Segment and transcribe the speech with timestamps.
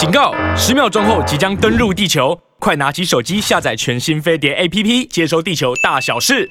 [0.00, 0.32] 警告！
[0.56, 6.50] 十秒钟后即将登陆地球，快拿起手机下载全新飞碟 APP，接收地球大小事。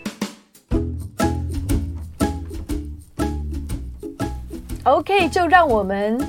[4.83, 6.19] OK，就让我们。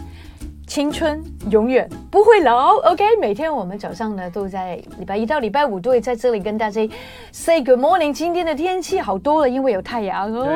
[0.71, 1.21] 青春
[1.51, 3.05] 永远不会老，OK。
[3.21, 6.89] 每天我们早上呢都在礼拜一到礼拜五都会在这里跟大家
[7.33, 8.13] say good morning。
[8.13, 10.47] 今天的天气好多了，因为有太阳哦。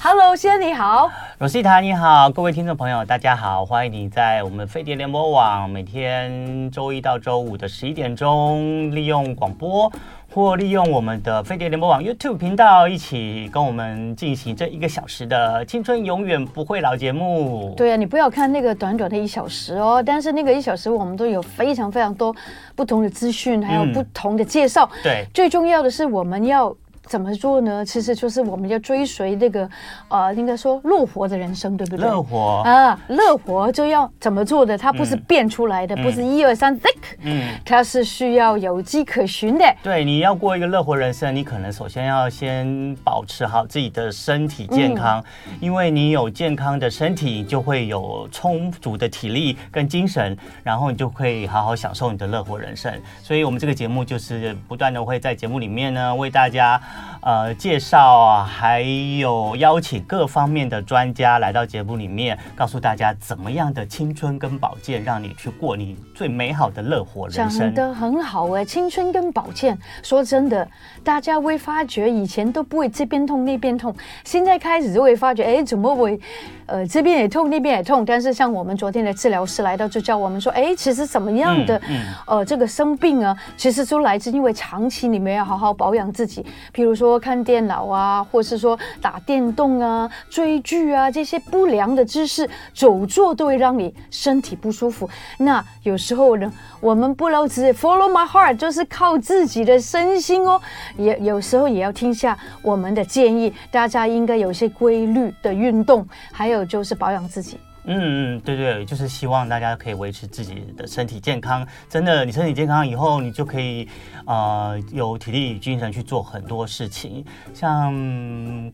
[0.00, 1.10] Hello，先生你好
[1.40, 9.90] ，Rosita 你好，各位听众朋友大家好，欢迎你在我们飞碟联播网每天周一到周五的十一点钟利用广播。
[10.36, 17.72] 或利用我们的飞碟联播网 YouTube 频道，一起跟我们进行这一个小时的青春永远不会老节目。
[17.74, 22.36] 对啊，你不要看那个短短的一小时哦，但是那个一小时我们都有非常非常多
[22.74, 24.86] 不同的资讯，还有不同的介绍。
[24.96, 26.76] 嗯、对，最重要的是我们要。
[27.06, 27.84] 怎么做呢？
[27.84, 29.68] 其实就是我们要追随那个，
[30.08, 32.04] 呃，应该说乐活的人生，对不对？
[32.04, 34.76] 乐活啊，乐活就要怎么做的？
[34.76, 36.78] 它不是变出来的，嗯、不是一二三
[37.22, 39.64] 嗯，它是需要有迹可循的。
[39.82, 52.92] 对，你要过一个乐活人生，你可能首先要先保持好自己的身体健康，嗯、因为你有健康的身体，就会有充足的体力跟精神，然后你就可以好好享受你的乐活人生。
[53.22, 56.80] 所以，我们这个节目就是不断的会在节目里面呢，为大家。
[57.20, 58.82] 呃，介绍啊，还
[59.18, 67.60] 有邀请各方面的专家来到节目里面，告诉大家怎么样的青春跟保健，让你去过你最美好的乐活人生。
[67.60, 70.68] 讲得很好哎，青春跟保健，说真的，
[71.02, 76.20] 大家会发觉以前都不会这边痛那边痛，现在开始就会发觉，哎，怎么会？
[76.66, 95.10] 呃，这边也痛，那边也痛，但是像我们昨天的治疗师来到，就教我们说，哎，其实怎么样的，嗯嗯、呃，这个生病啊，其实都来自因为长期你们要好好保养自己，比如比如说看电脑啊，或是说打电动啊、追剧啊，这些不良的姿势、久坐都会让你身体不舒服。
[95.38, 100.60] 那有时候呢，我们不能只 follow my heart，就是靠自己的身心哦，
[100.96, 106.64] 也有时候也要听下我们的建议，大家应该有些规律的运动，还有。
[106.64, 107.58] 就是保养自己。
[107.86, 111.66] 嗯嗯，对对，就是希望大家可以维持自己的身体健康。
[111.88, 113.88] 真的，你身体健康以后，你就可以
[114.26, 117.24] 呃有体力与精神去做很多事情，
[117.54, 117.92] 像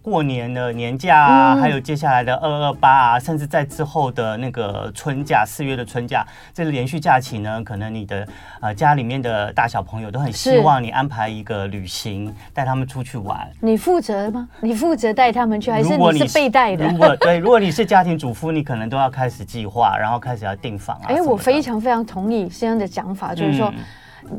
[0.02, 8.26] 过年的年假啊，嗯、还有接下来的二二八啊，甚至在之后的那个春假，四月的春假，这个连续假期呢，可能你的
[8.60, 13.46] 呃家里面的大小朋友都很希望你安排一个旅行，带他们出去玩。
[13.60, 14.48] 你负责吗？
[14.60, 16.86] 你负责带他们去，还是你是被带的？
[16.88, 21.06] 如果对，如果你是家庭主妇，你可能都要开始计划，然后开始要订房啊。
[21.08, 23.72] 哎，我非常非常同意先生的讲法，就是说，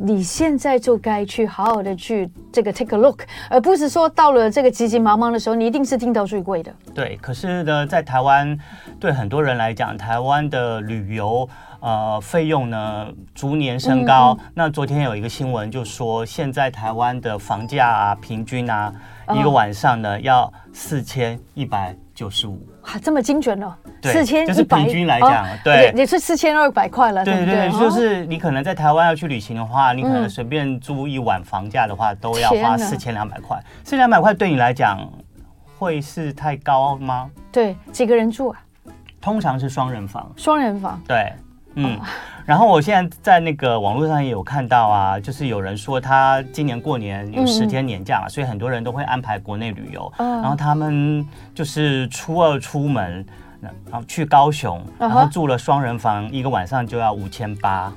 [0.02, 6.74] 你现在就该去好好的去这个 take a look，而不是说到了这个急急忙忙的时候，你一定是订到最贵的。
[6.94, 8.58] 对，可是呢，在台湾，
[9.00, 11.48] 对很多人来讲，台湾的旅游
[11.82, 14.38] 呃费用呢逐年升高。
[14.40, 18.94] 嗯、那昨天有一个新闻就说，现在台湾的房价啊，平均啊，
[19.34, 22.66] 一个晚上呢要四千一百九十五。
[22.84, 23.74] 哇，这么精准哦！
[24.12, 27.24] 四千，就是平均来讲，对，也是四千二百块了。
[27.24, 33.58] 对对对，就是你可能在台湾要去旅行的话，你可能随便租一晚房价的话，都要花四千两百块。
[33.84, 35.00] 四千两百块对你来讲
[35.78, 37.30] 会是太高吗？
[37.52, 38.60] 对，几个人住啊？
[39.22, 40.30] 通常是双人房。
[40.36, 41.32] 双人房，对，
[41.76, 42.00] 嗯。
[42.46, 50.12] 然后我现在在那个网络上也有看到啊，就是有人说他今年过年有十天年假嘛，所以很多人都会安排国内旅游。
[50.18, 51.26] 嗯然后他们
[51.56, 53.26] 就是初二出门，
[53.90, 57.92] 然后去高雄，然后住了双人房，一个晚上就要五千八，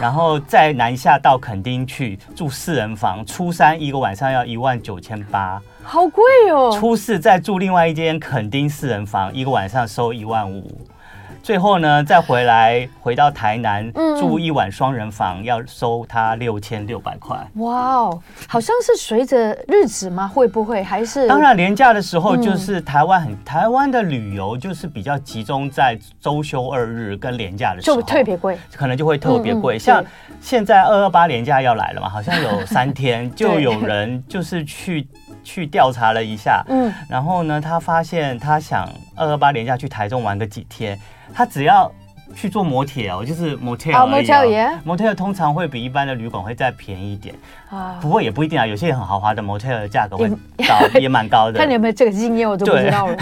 [0.00, 6.76] 然后再南下到垦丁去住四人房，初三一个晚上要一万九千八，好贵哦。
[6.78, 10.86] 初四再住另外一间垦丁四人房，一个晚上收一万五。
[11.46, 17.36] 最后呢，再回来回到台南住一晚双人房，要收他六千六百块。
[17.58, 20.26] 哇哦，好像是随着日子吗？
[20.26, 21.28] 会不会还是？
[21.28, 29.78] 当然，连假的时候就是台湾很台湾的旅游就是比较集中在周休二日跟连假的时候，就特别贵，可能就会特别贵。
[29.78, 30.04] 像
[30.40, 35.06] 现在二二八连假要来了嘛，好像有三天， 就有人就是去
[35.46, 38.84] 去调查了一下，嗯，然后呢，他发现他想
[39.14, 40.98] 二二八连假去台中玩个几天。
[41.32, 41.90] 他只要
[42.34, 44.56] 去做摩铁哦，就是 motel 而已。
[44.84, 47.32] motel 通常会比一般的旅馆会再便宜一点
[47.70, 48.66] 啊，不过也不一定啊。
[48.66, 50.28] 有些很豪华的 motel 的价格会
[50.66, 51.58] 高，也蛮高的。
[51.60, 53.16] 看你有没有这个经验，我就不知道了。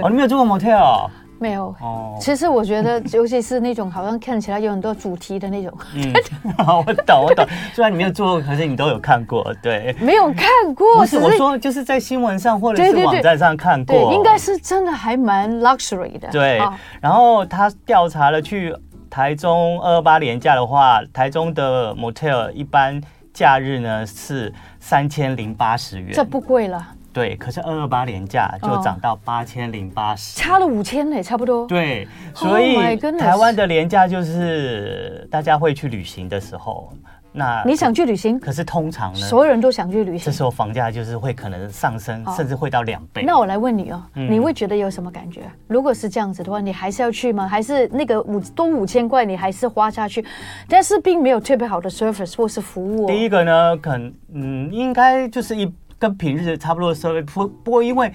[0.02, 1.10] 哦，你没有住过 motel？
[1.42, 5.76] 没有哦，其实我觉得， 尤其是那种好像看起来有很多主题的那种。
[5.94, 6.12] 嗯，
[6.86, 7.44] 我懂我懂。
[7.74, 9.94] 虽然你没有做过，可是你都有看过，对？
[10.00, 13.96] 没有看过，不是我说，就是在新闻上或者是网站上看过。
[13.96, 16.28] 对，应该是真的还蛮 luxury 的。
[16.30, 16.60] 对，
[17.00, 18.72] 然后他调查了去
[19.10, 23.00] 台中二二八连假的话，台中的 motel 一般
[23.34, 26.86] 假日呢是三千零八十元，这不贵了。
[27.12, 31.66] 对，可是二二八年假就涨到八千零八十，差了五千呢，差不多。
[31.66, 36.92] 对，所以台湾的连假就是大家会去旅行的时候。
[37.34, 38.38] 那你想去旅行？
[38.38, 40.26] 可是通常呢，所有人都想去旅行。
[40.26, 43.22] 这时候房价就是会可能上升，甚至会到两倍。
[43.24, 45.40] 那我来问你哦，你会觉得有什么感觉？
[45.66, 47.48] 如果是这样子的话，你还是要去吗？
[47.48, 50.22] 还是那个五多五千块，你还是花下去？
[50.68, 53.06] 但是并没有特别好的 service 或是服务。
[53.06, 55.64] 第一个呢，可能嗯，应该就是一
[56.02, 58.12] 跟平日差不多的 service，不不过因为。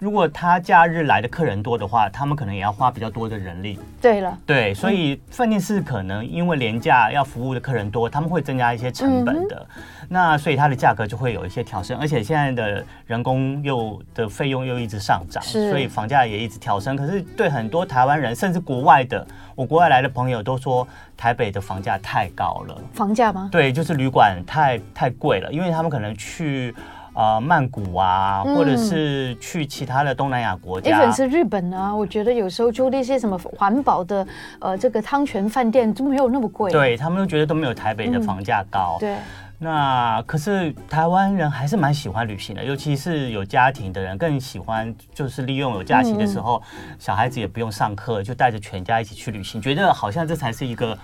[0.00, 3.76] 如果他假日来的客人多的话，他们可能也要花比较多的人力。
[4.00, 9.66] 对了，对，所以饭店是可能因为廉价要服务的客人多，他们会增加一些成本的。
[9.76, 16.94] 嗯、那所以它的价格就会有一些调升，而且现在的人工又的费用又一直上涨，所以房价也一直调升。
[16.94, 19.26] 可是对很多台湾人，甚至国外的，
[19.56, 20.86] 我国外来的朋友都说，
[21.16, 22.80] 台北的房价太高了。
[22.94, 23.48] 房价吗？
[23.50, 26.72] 对，就是旅馆太太贵了，因为他们可能去。
[27.18, 34.24] 啊、呃，曼谷啊，或者是去其他的东南亚国家，即使是日本啊，我觉得有时候住那些什么环保的，
[34.60, 36.70] 呃，这个汤泉饭店都没有那么贵。
[36.70, 38.98] 对，他们都觉得都没有台北的房价高。
[38.98, 39.16] 嗯、对，
[39.58, 50.96] 那可是台湾人还是蛮喜欢旅行的，尤其是有家庭的人更喜欢，就是利用有假期的时候，嗯、小孩子也不用上课，就带着全家一起去旅行，觉得好像这才是一个。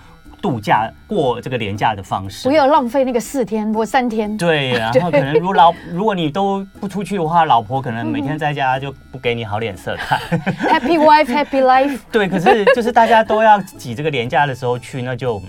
[0.45, 4.37] 度假过这个连假的方式，不要浪费那个四天或三天。
[4.37, 10.19] 对， 然后可能如果老如果你都不出去的话，老婆可能每天在家就不给你好脸色看。
[10.69, 11.97] Happy wife, happy life。
[12.13, 15.41] 对，可是就是大家都要挤这个连假的时候去，那就。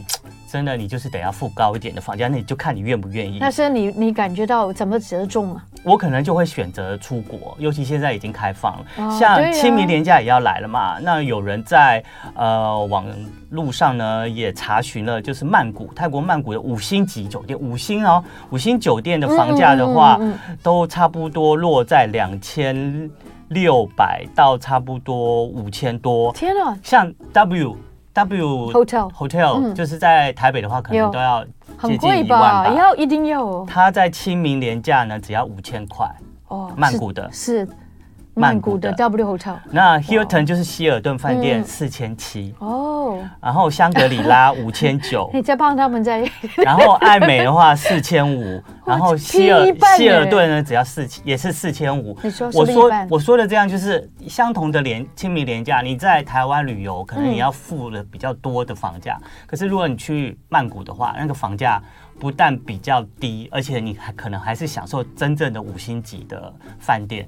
[0.50, 3.38] 真的，你就是得要付高一点的房价，那你就看你愿不愿意。
[3.40, 5.64] 但是你你感觉到怎么折中啊？
[5.82, 10.81] 我可能就会选择出国，尤其现在已经开放了，哦、像清明年假也要来了嘛。
[10.81, 12.02] 啊、那有人在
[12.34, 13.06] 呃网
[13.50, 23.10] 路上呢也查询了，就是曼谷泰国曼谷的五星级酒店，五星哦，五星酒店的房价的话，嗯嗯嗯嗯都差不多落在两千
[23.49, 26.32] 六百到差不多五千多。
[26.32, 27.76] 天啊，像 W。
[28.16, 31.44] W Hotel Hotel 就是在台北的话，可能都要
[31.82, 33.62] 接近一万吧，要一定要。
[33.66, 36.10] 他在清明廉价呢，只要五千块
[36.48, 37.30] 哦，曼谷的。
[37.30, 37.68] 是。
[38.38, 42.54] 曼谷的 W Hotel，那 Hilton 就是希尔顿饭店四千七。
[42.58, 46.22] 哦，然后香格里拉五千九，你再帮他们再，
[46.62, 49.66] 然后爱美的话四千五，然后希尔
[49.96, 52.14] 希尔顿呢只要四千也是四千五。
[52.22, 61.82] 你说我说我说的这样就是相同的廉清明廉价，你在台湾旅游可能你要付了比较多的房价，可是如果你去曼谷的话，那个房价
[62.20, 67.26] 不但比较低，而且你还可能还是享受真正的五星级的饭店。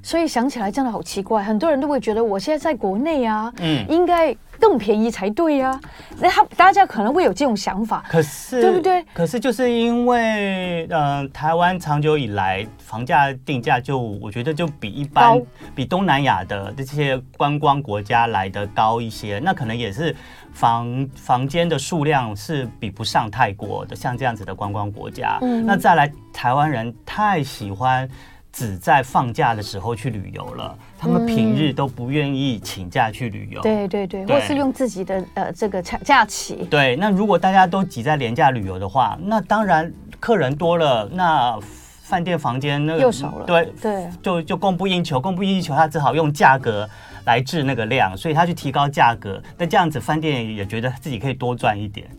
[0.00, 0.10] 哎。
[0.10, 5.78] 所以想起来真的好奇怪，很多人都会觉得我现在在国内啊，嗯，应该更便宜才对呀。
[6.18, 9.04] 那他大家可能会有这种想法，可是对不对？
[9.12, 15.40] 可是就是因为，嗯、呃，台湾长久以来房价定价就我觉得就比一般
[15.74, 19.38] 比东南亚的这些观光国家来的高一些。
[19.42, 20.14] 那可能也是
[20.52, 25.38] 房房间的数量是比不上泰国的，像这样子的观光国家。
[25.42, 28.08] 嗯，那再来台湾人太喜欢。
[28.52, 33.60] 只在放假的时候去旅游了，他们平日都不愿意请假去旅游。
[33.62, 36.66] 对对对，或是用自己的呃这个假假期。
[36.68, 41.56] 对，那如果大家都挤在廉价旅游的话，那当然客人多了，那
[42.02, 43.46] 饭店房间那个又少了。
[43.46, 46.88] 对对，就就供不应求，供不应求，他只好用价格
[47.26, 49.40] 来治那个量，所以他去提高价格。
[49.56, 52.10] 那这样子饭店也觉得自己可以多赚一点。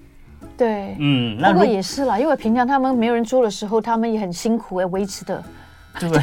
[0.58, 5.44] 对，嗯，那不过也是啦，因为平常他们没有人住的时候，他们也很辛苦哎，维持的。
[6.00, 6.22] 对不对？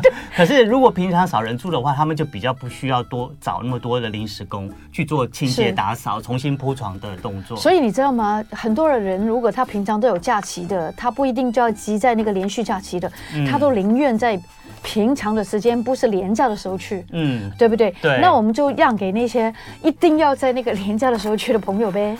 [0.36, 7.56] 可是如果平常少人住的话，他们就比较不需要多找那么多的临时工去做清洁、打扫、重新铺床的动作。
[7.56, 8.44] 所以你知道吗？
[8.50, 13.10] 很多的人如果他平常都有假期的，他不一定就要集在那个连续假期的，
[13.50, 14.40] 他都宁愿在。
[14.82, 17.92] 平常的时间不是廉价的时候去，嗯，对不对？
[18.00, 19.52] 对，那我们就让给那些
[19.82, 22.16] 一定要在那个廉价的时候去的朋友呗。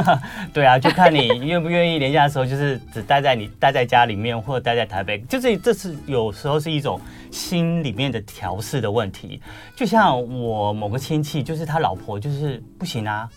[0.52, 9.40] 对啊，就看你愿不愿意廉价的时候，就是只待在你待在家里面，或者待在台北，就是这是有时候是一种心里面的调试的问题。
[9.74, 13.28] 就像我某个亲戚，就是他老婆就是不行啊。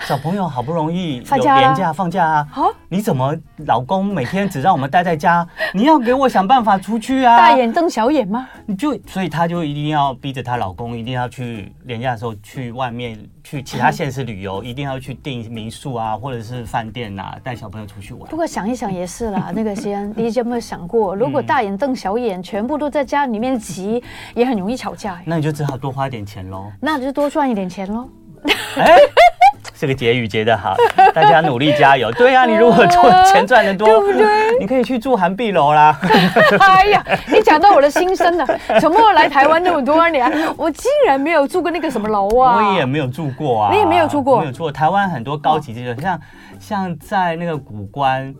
[0.00, 2.48] 小朋友好不容易 有年假放假啊，
[2.88, 3.34] 你怎么
[3.66, 5.46] 老公每天只让我们待在家？
[5.74, 7.36] 你要给我想办法出去啊！
[7.36, 8.48] 大眼瞪小眼吗？
[8.66, 18.28] 你就所以她就一定要逼着她老公一定要去年假的时候去外面去其他县市旅游， 一定要去订民宿啊，或者是饭店啊，带小朋友出去玩。
[18.30, 24.02] 不过想一想也是啦，那个西安， 你有没有想过，如果大眼瞪小眼，全部都在家里面急，
[24.34, 25.20] 也很容易吵架。
[25.24, 26.70] 那你就只好多花点钱喽。
[26.80, 28.08] 那就多赚一点钱喽。
[29.78, 30.74] 这个结语结得好，
[31.14, 32.10] 大家努力加油。
[32.12, 34.58] 对啊，你如果赚钱赚得多， 对不对？
[34.58, 35.96] 你可以去住涵碧楼啦。
[36.58, 38.44] 哎呀，你讲到我的心声了。
[38.80, 42.56] 怎么来台湾那么多年，我竟然没有住过那个什么楼啊？
[42.56, 43.70] 我也没有住过啊。
[43.72, 44.40] 你也没有住过？
[44.40, 44.72] 没有住过。
[44.72, 46.20] 台湾很多高级这种，像
[46.58, 48.34] 像在那个古关。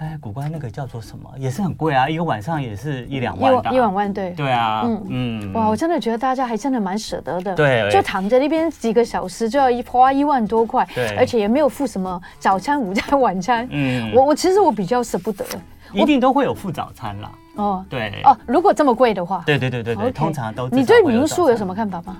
[0.00, 3.70] 哎，古关那个叫做什么，也是很贵啊，一个晚上也是一两万的。
[3.70, 4.30] 一两万，对。
[4.30, 7.54] 对啊，嗯嗯，哇，我真的觉得大家还真的蛮舍得的。
[7.54, 7.86] 对。
[7.92, 11.14] 就躺在那边几个小时就要一花一万多块，对。
[11.16, 13.68] 而且也没有付什么早餐、午餐、晚餐。
[13.70, 14.10] 嗯。
[14.14, 15.44] 我我其实我比较舍不得。
[15.92, 17.32] 一定都会有付早餐啦。
[17.56, 17.84] 哦。
[17.90, 18.22] 对。
[18.24, 19.42] 哦，如果这么贵的话。
[19.44, 20.66] 对对对对对，通常都。
[20.70, 22.16] 你对民宿有什么看法吗？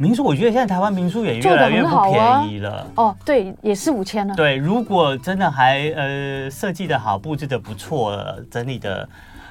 [0.00, 2.78] 民宿，我觉得现在台湾民宿也越来越不便宜了。
[2.94, 4.34] 啊、哦，对，也是五千了。
[4.34, 8.18] 对，如果真的还呃设计的好，布置的不错，
[8.50, 9.06] 整理的，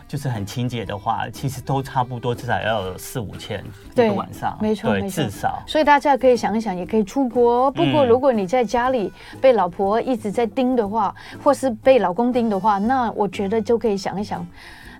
[0.07, 3.63] 就是很清洁的话，其实都差不多，至少要有四五千
[3.93, 4.57] 一个晚上。
[4.59, 5.61] 没错，对，没错，至少。
[5.67, 7.69] 所以大家可以想一想，也可以出国。
[7.69, 11.13] 不过如果你在家里被老婆一直在盯的话，
[11.43, 14.43] 或是被老公盯的话，那我觉得就可以想一想，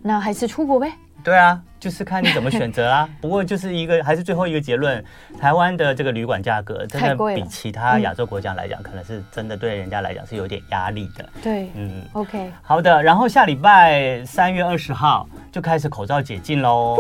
[0.04, 0.92] 那还是出国呗。
[1.24, 3.08] 对啊，就是看你怎么选择啦。
[3.22, 5.04] 不过就是一个，还是最后一个结论，
[5.40, 11.30] 台湾的这个旅馆价格真的比其他亚洲国家来讲，可能是真的对人家来讲是有点压力的。
[11.42, 13.02] 对，嗯，OK，好的。
[13.02, 16.98] 然后下礼拜三月二十号就开始口罩解禁喽。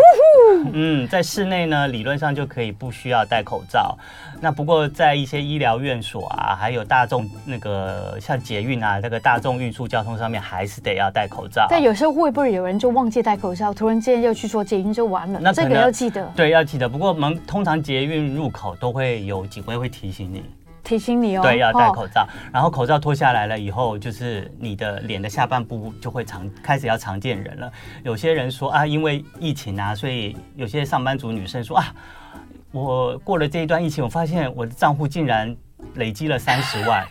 [0.74, 3.98] 嗯，在室内呢，理论上就可以不需要戴口罩。
[4.42, 11.68] 那不过在一些医疗院所啊，还有大众那个像捷运啊，这个大众运输交通上面，还是得要戴口罩。
[11.70, 15.40] 但有时候会不会有人就忘记戴口罩，突然间又去做捷运就完了？
[15.42, 16.26] 那这个要记得。
[16.36, 16.88] 对，要记得。
[16.88, 20.44] 不过我们通常捷运入口都会有警卫会提醒你，
[20.90, 21.42] 提醒你哦。
[21.44, 22.24] 对，要戴口罩。
[22.24, 27.72] 哦、然后口罩脱下来了以后，就是你的脸的下半部就会常开始要常见人了。
[28.04, 31.86] 有些人说啊，因为疫情啊，所以有些上班族女生说啊。
[32.72, 35.56] 我过了这一段疫情，我发现我的账户竟然
[35.96, 37.04] 累积了三十万，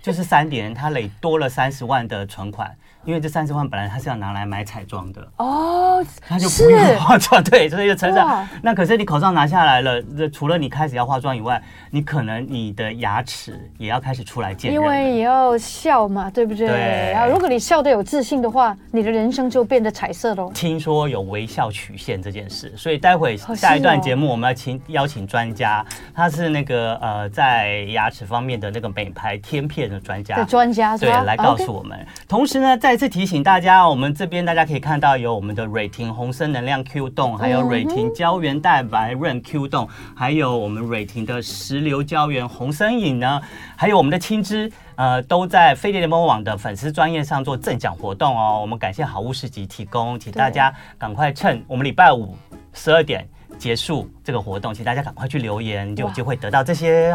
[0.00, 2.72] 就是三点，她累多了三十万的存款。
[3.06, 8.46] 因为这三十万本来他是要拿来买彩妆的哦，他就不用化妆，对，所以就成长。
[8.60, 16.66] 那可是你口罩拿下来了，这除了你开始要化妆以外，你可能你的牙齿也要开始出来见人，因为也要笑嘛，对不对？
[16.66, 17.12] 对。
[17.12, 20.50] 然后如果你笑得有自信的话，你的人生就变得彩色喽。
[20.52, 32.04] 听说有微笑曲线这件事，所以待会下一段节目我们要请邀请专家，他是那个呃在牙齿方面的那个美白贴片的专家，专家对，来告诉我们。
[32.26, 43.38] 同时呢，在再次提醒大家，我们这边大家可以看到有我们的蕊婷红参能量 Q 冻，还有蕊婷胶原蛋白润 Q 冻，还有我们蕊婷的石榴胶原红参饮呢，
[43.76, 48.60] 还有我们的青汁，呃，都在飞碟联盟网的粉丝专业上做赠奖活动哦。
[48.62, 52.34] 我们感谢好物市集提供，请大家赶快趁我们礼拜五
[52.72, 57.14] 十二点结束这个活动，请大家赶快去留言，就有机会得到这些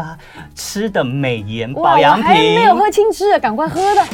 [0.54, 2.24] 吃的美颜保养品。
[2.24, 4.06] 还没有喝青汁的，赶快喝的。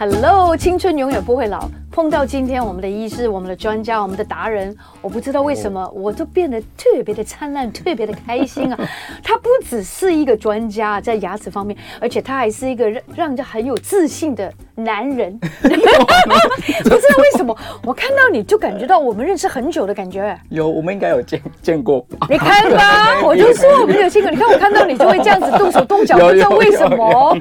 [0.00, 1.68] Hello，青春永远不会老。
[1.98, 8.78] 碰到今天我们的医师、我们的专家、我们的达人，我不知道为什么我都变得特别的灿烂、特别的开心啊！
[9.20, 15.36] 他不只是一个专家在牙齿方面，而且他还是一个让让人家很有自信的男人。
[15.42, 20.38] 不知道为什么，我看到你就感觉到我们认识很久的感觉。
[20.50, 22.06] 有，我们应该有见见过。
[22.30, 24.30] 你看吧， 我就说我们有见过。
[24.30, 27.36] 你看我看到你就会这样子动手动脚，不知道为什么。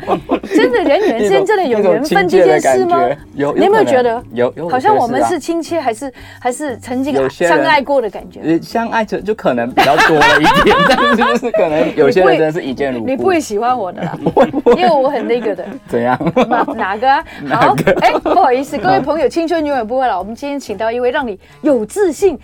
[0.50, 3.08] 真的人与人之间真的有缘分这件事吗？
[3.36, 4.24] 有，你有没有觉得？
[4.34, 4.47] 有。
[4.70, 8.60] 好像我们是亲切，还是还是曾经相爱过的感觉？
[8.62, 13.06] 相爱就就可能比较多了一点， 但是就是可能有些人真的是一见如故。
[13.06, 14.18] 你不会喜欢我的啦，
[14.77, 15.66] 因为我很那个的。
[15.88, 16.18] 怎样？
[16.48, 17.08] 哪哪个？
[17.56, 20.20] 好，哎，不好意思，各位朋友，青春永远不会老。
[20.20, 22.38] 我们今天请到一位让你有自信，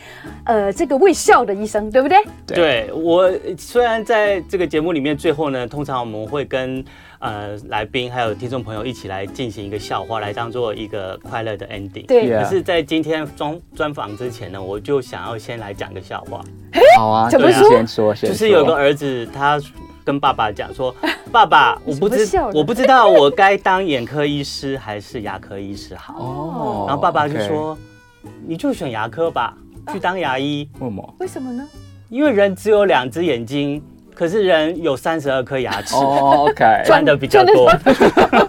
[0.46, 2.18] 呃，这个微笑的医生，对不对？
[2.48, 6.84] 对，我虽然在这个节目里面，最后呢，通常我们会跟。
[7.20, 12.06] 呃，来宾还有听众朋友一起来进行一个笑话，来当做一个快乐的 ending。
[12.08, 12.30] 对。
[12.30, 16.42] 可是，在今天专专访之前呢，我就想要先来讲个笑话。
[16.98, 17.70] 好啊，怎么说？
[17.70, 18.30] 先说，先说。
[18.30, 19.62] 就是有个儿子，他
[20.04, 20.94] 跟爸爸讲说
[21.32, 26.86] ：“爸爸，我不知我不知道我该当眼科医师还是牙科医师好。”哦。
[26.88, 27.78] 然后爸爸就说
[28.46, 29.56] ：“你就选牙科吧，
[29.92, 31.16] 去当牙医。”为什么？
[31.20, 31.68] 为什么呢？
[32.10, 33.82] 因为人只有两只眼睛。
[34.16, 37.72] 可是人有三十二颗牙齿，OK， 赚的比较多，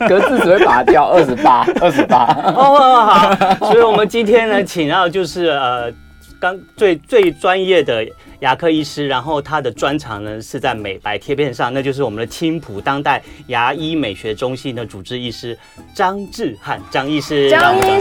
[0.09, 2.25] 格子只会拔掉二十八，二十八。
[2.55, 5.93] 哦，好，所以我们今天呢，请到就是呃，
[6.39, 8.07] 刚最最专业的
[8.41, 15.59] 牙科医师，然后他的专长呢是在美白贴片上，那就是我们的青浦当代牙医美学中心的主治医师
[15.95, 17.49] 张志汉张医师。
[17.49, 17.81] 张医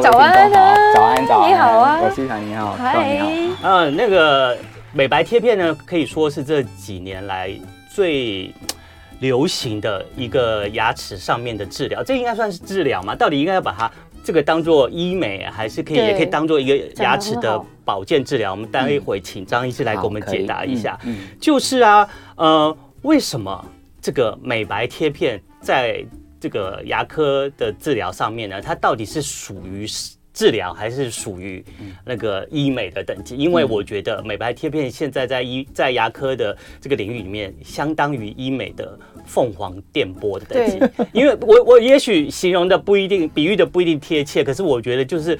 [0.00, 3.16] 早安，早安，早安，你好啊，我是张，你好，嗨，
[3.62, 4.56] 嗯，那个。
[4.92, 7.50] 美白贴片呢，可以说是这几年来
[7.94, 8.52] 最
[9.20, 12.02] 流行的一个牙齿上面的治疗。
[12.02, 13.14] 这应该算是治疗吗？
[13.14, 13.90] 到底应该要把它
[14.24, 18.50] 这个当做医美，还是可以也可以当做一个牙齿的保健治疗？
[18.50, 20.98] 我们待会请张医师来给我们解答一下。
[21.04, 23.64] 嗯，就是啊，呃，为什么
[24.00, 26.04] 这个美白贴片在
[26.40, 28.60] 这个牙科的治疗上面呢？
[28.60, 29.86] 它到底是属于？
[30.32, 31.64] 治疗还是属于
[32.04, 40.78] 那个医美的等级，因为我觉得美白贴片现在在医在牙科的这个领域里面，相当于医美的凤凰电波的等级。
[41.12, 45.38] 因为我我也许形容的不一定，比喻的不一定贴切，可是我觉得就是。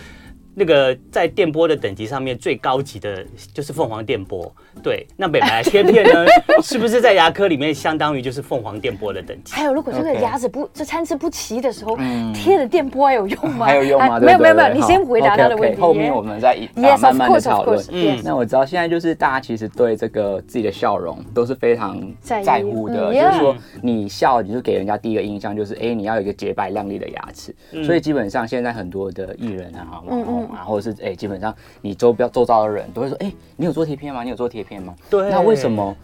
[0.61, 3.25] 那个在电波的等级上面最高级的
[3.55, 5.07] 就是凤凰电波，对。
[5.17, 6.27] 那美白贴片呢，
[6.63, 9.55] 是不是在牙科里面相当于就是凤凰电波的等级？
[9.55, 11.97] 还有，如果这个牙齿不这参差不齐的时候，
[12.35, 13.65] 贴的电波还有用吗？
[13.65, 14.21] 还有用吗？
[14.21, 15.81] 没有没有没有，你先回答他的问题。
[15.81, 16.55] 后面我们再
[17.01, 17.83] 慢慢的讨论。
[17.91, 27.55] 嗯，那我知道现在就是大家其实对这个自己的笑容都是非常在乎的，就是说你笑，你就给人家第一个印象就是哎，你要有一个洁白亮丽的牙齿。
[27.83, 30.50] 所以基本上现在很多的艺人啊，网红。
[30.51, 34.23] 啊，或者是哎、欸，基本上你周边周遭的人都会说，哎、欸，你有做贴片吗？
[34.23, 34.95] 你有做贴片吗？
[35.09, 35.31] 对。
[35.31, 35.97] 那为什么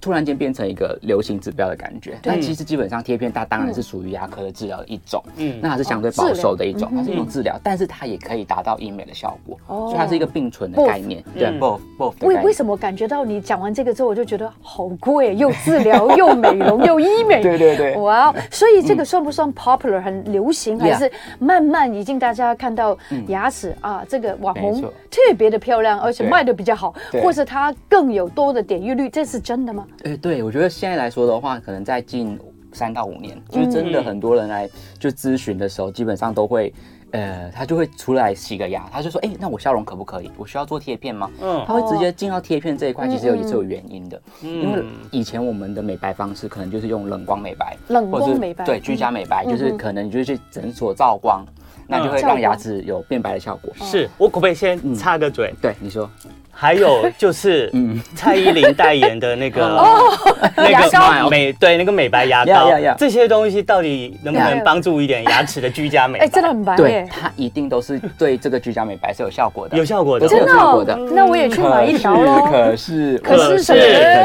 [0.00, 2.18] 突然间变成一个流行指标的感觉？
[2.22, 11.22] 但其实基本上贴片它当然是属于牙科的治疗的一种，嗯，那它是相对保守的一种，它是一种治疗，但是它也可以达到医美的效果，所以它是一个并存的概念。
[11.34, 12.26] 对，both both。
[12.26, 17.42] 为为什么感觉到你讲完这个之后，我就觉得好贵，又治疗又美容又医美。
[17.42, 17.96] 对对对。
[17.96, 22.96] 哇，所以这个算不算 popular 很流行，还是慢慢已经大家看到
[23.28, 24.80] 牙齿啊，这个网红
[25.10, 29.86] 特别的漂亮，而且卖的比较好，或是它更有多的点阅率，这是真的吗？
[30.04, 30.70] 哎，对，我觉得。
[30.70, 32.38] 现在来说的话，可能在近
[32.72, 34.68] 三到五年，就是真的很多人来
[34.98, 36.72] 就咨询的时候，基本上都会，
[37.10, 40.30] 呃，他就会出来洗个牙，他就说，哎，那我笑容可不可以？
[40.38, 41.30] 我需要做贴片吗？
[41.42, 51.44] 嗯，他会直接进到贴片这一块，其实有也是有原因的，因为以前我们的美白方式可能就是用冷光美白，冷光美白，对，居家美白，就是可能你就去诊所照光，
[51.86, 53.70] 那就会让牙齿有变白的效果。
[53.84, 55.52] 是我可不可以先插个嘴？
[55.60, 56.08] 对，你说。
[56.50, 57.72] 还有 就是，
[58.14, 59.80] 蔡依林代言的那个
[60.56, 66.24] 那个美对那个美白牙膏，这些东西到底能不能帮助一点牙齿的居家美白？
[66.24, 66.76] 哎，真的很白。
[66.76, 70.96] 对，它一定都是对这个居家美白是有效果的，有效果的，真的有效果的。
[71.12, 72.46] 那我也去买一条喽。
[72.50, 73.64] 可是，可是，可是，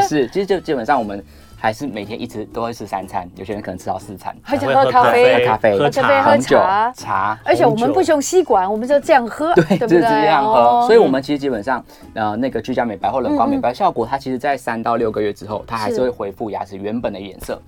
[0.06, 1.24] 是，其实就基本上我们。
[1.58, 7.38] 还是每天一直都会吃三餐，有些人可能吃到四餐，而且喝咖啡、喝咖啡、喝茶、喝茶、茶。
[7.44, 10.86] 而且我们不用吸管，我们就这样喝，对，就是这样喝。
[10.86, 17.60] 所以，我们其实基本上，呃，那个居家美白或冷光美白效果，它其实在三到六个月之后，它还是会恢复牙齿原本的颜色。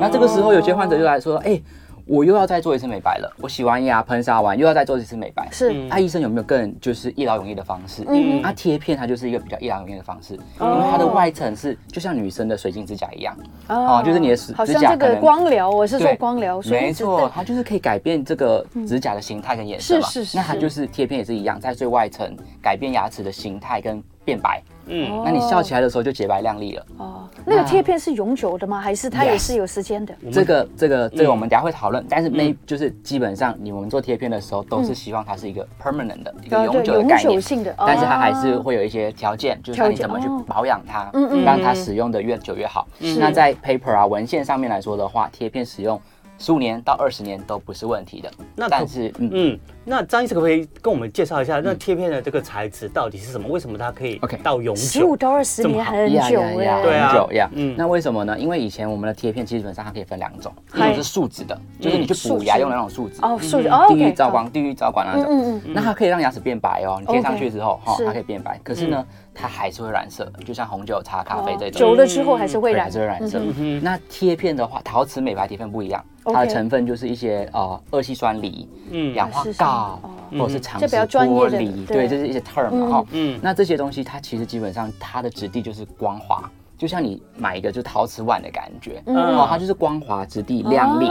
[0.00, 1.60] 那这个时候，有些患者就来说，哎。
[2.06, 5.48] 我又要再做一次美白了，我洗完牙喷砂完又要再做一次美白。
[5.50, 8.04] 是，那医生有没有更就是一劳永逸的方式？
[8.06, 13.36] 嗯，那贴片它就是一个比较一劳永逸的方式，因为它的外层是就像女生的水晶指甲一样，
[13.68, 14.56] 哦，就是你的指甲。
[14.56, 20.06] 好像这个光疗，我是说光疗，没错，它就是可以改变这个指甲的形态跟颜色嘛。
[20.06, 20.36] 是是是。
[20.36, 24.62] 那它就是贴片也是一样，在最外层改变牙齿的形态跟变白。
[24.88, 26.86] 嗯，那你笑起来的时候就洁白亮丽了。
[26.98, 28.80] 哦，那个贴片是永久的吗？
[28.80, 30.14] 还是它也是有时间的？
[30.32, 32.04] 这个、这个、这个我们等下会讨论。
[32.08, 37.42] 但是那，就是基本上你们做贴片的时候，都是希望它是一个 permanent 的一个永久的概念。
[37.78, 41.10] 但是它还是会有一些条件，就是看你怎么去保养它，
[41.44, 42.86] 让它使用的越久越好。
[43.18, 46.00] 那在 paper 啊文献上面来说的话，贴片使用。
[46.38, 48.30] 十五年到二十年都不是问题的。
[48.54, 53.48] 那但是，嗯，嗯，那张医师可不可以跟我们介绍一下，那贴片的这个材质到底是什么？
[53.48, 54.80] 为什么它可以到永久？
[54.82, 57.48] 十五到二十年很久呀，对啊，很久呀。
[57.54, 58.38] 嗯，那为什么呢？
[58.38, 63.18] 因为以前我们的贴片基本上它可以分两种，一种是树脂的，就是你去补牙用的那种树脂。
[63.22, 65.26] 哦，树脂哦，地狱照光、地狱照光那种。
[65.28, 65.72] 嗯嗯。
[65.74, 68.60] 那它可以让牙齿变白哦，你贴上去之后，哈，它可以变白。
[68.62, 71.78] 可是呢，它还是会染色，就像红酒、茶、咖啡这种。
[71.78, 73.40] 久了之后还是会染，还是会染色。
[73.82, 76.04] 那贴片的话，陶瓷美白贴片不一样。
[76.24, 80.00] 它的成分就是一些呃二烯酸锂、嗯，氧化锆，
[80.32, 83.04] 或者是长石玻璃，对，这是一些 term 哈。
[83.12, 91.06] 嗯，那这些东西它其实基本上它的质地就是光滑，就像你买一个就陶瓷碗的感觉，哦，它就是光滑质地亮丽，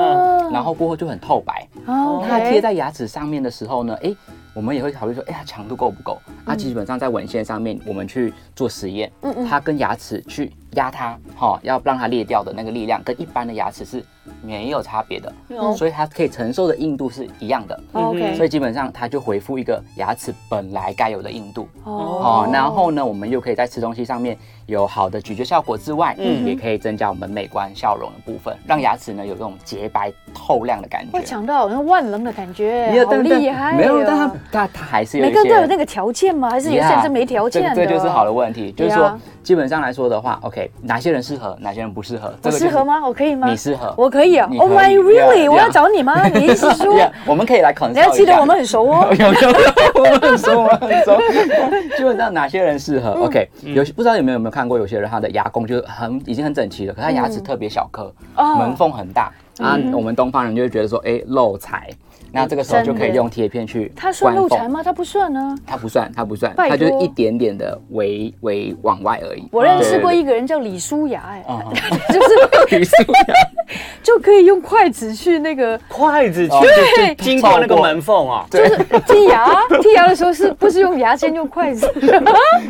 [0.52, 1.66] 然后过后就很透白。
[1.86, 4.14] 哦，它贴在牙齿上面的时候呢，哎，
[4.56, 6.18] 我们也会考虑说，哎呀，强度够不够？
[6.46, 14.04] 它基本上在文献上面，我们去做实验，嗯嗯，它跟牙齿去压它，哈，要让它裂掉的那个力量，跟一般的牙齿是
[14.42, 17.80] 没有差别的，嗯、所以它可以承受的硬度是一样的。
[17.94, 21.68] OK，所以基本上它就回复一个牙齿本来该有的硬度。
[21.84, 31.10] 哦，然后呢，我们又可以在吃东西上面有好的咀嚼效果之外，嗯，也可以增加我们美观笑容的部分，让牙齿呢有这种洁白透亮的感觉。
[31.18, 33.78] 我讲到好像万能的感觉，好厉害、哦！
[33.78, 35.26] 没有，但它它它还是有。
[35.26, 36.50] 每个人都有那个条件吗？
[36.50, 37.76] 还是有些人是没条件的？
[37.76, 42.34] 这这就是好的问题，就是说基本上来说的话，OK，哪些人适合，哪些人不适合？
[42.44, 43.06] 我适合吗？
[43.06, 43.48] 我可以吗？
[43.50, 44.48] 你适合，我可以啊。
[44.60, 45.52] Oh my really？
[45.52, 46.26] 我要找你吗？
[46.30, 46.94] 你意思说
[47.26, 47.94] 我们可以来考虑。
[47.94, 49.08] 你要记得我们很熟哦。
[49.18, 49.58] 有有有，
[49.96, 51.20] 我们很熟，我们很熟。
[51.98, 59.78] 基本上哪些人适合？OK，有不知道有没有有没有看过有些人他的牙弓就很已经很整齐了，可他牙齿特别小颗，门缝很大啊。
[59.94, 61.90] 我们东方人就会觉得说，哎，漏财。
[62.32, 63.92] 那这个时候就可以用贴片去。
[63.96, 64.82] 它算漏财吗？
[64.84, 65.56] 它不算呢。
[65.66, 69.48] 它不算，它不算，它就是一点点的围围往外而已。
[69.52, 71.44] 我认识过一个人叫李舒雅，哎，
[72.12, 72.30] 就是
[72.78, 73.34] 李舒雅，
[74.04, 81.90] 就可以用筷子去那个筷子去经过那个门缝啊，就是剔牙，剔牙的时候是不是用牙签用筷子？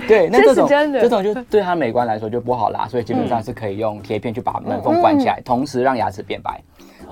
[0.07, 6.61] 对，那这种这种就对它美观来说就不好啦，所以基本上是可以用贴片去把门缝关起来，同时让牙齿变白。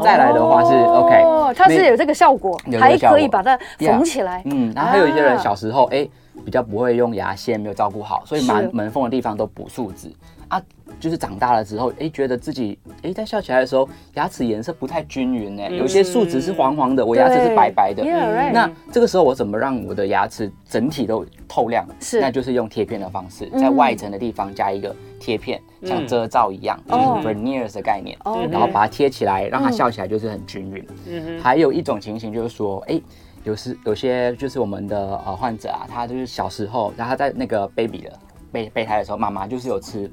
[0.01, 4.41] 再来的话是 OK，哦，它是有这个效果，还可以把它缝起来。
[4.45, 6.07] 嗯，然后还有一些人小时候哎
[6.45, 10.32] 比较不会用牙线，没有照顾好，所以门门缝的地方都补树脂啊。
[10.99, 18.03] 就是长大了之后，哎，觉得自己哎在笑起来的时候，牙齿颜色不太均匀哎，有些树脂是黄黄的，我牙齿是白白的。
[18.51, 21.85] 那这个时候我怎么让我的牙齿整体都透亮？
[21.99, 28.17] 是，那就是用贴片的方式，在外层的地方加一个贴片，像遮罩一样，就是 veneers 的概念，
[28.49, 30.87] 然后把它贴起来，让它笑起来就是很均匀。
[31.07, 33.01] 嗯，还有一种情形就是说，哎，
[33.43, 38.19] 有时有些就是我们的呃患者啊，他就是小时候，然后他在那个 baby 的
[38.51, 40.09] 备备胎的时候，妈妈就是有吃。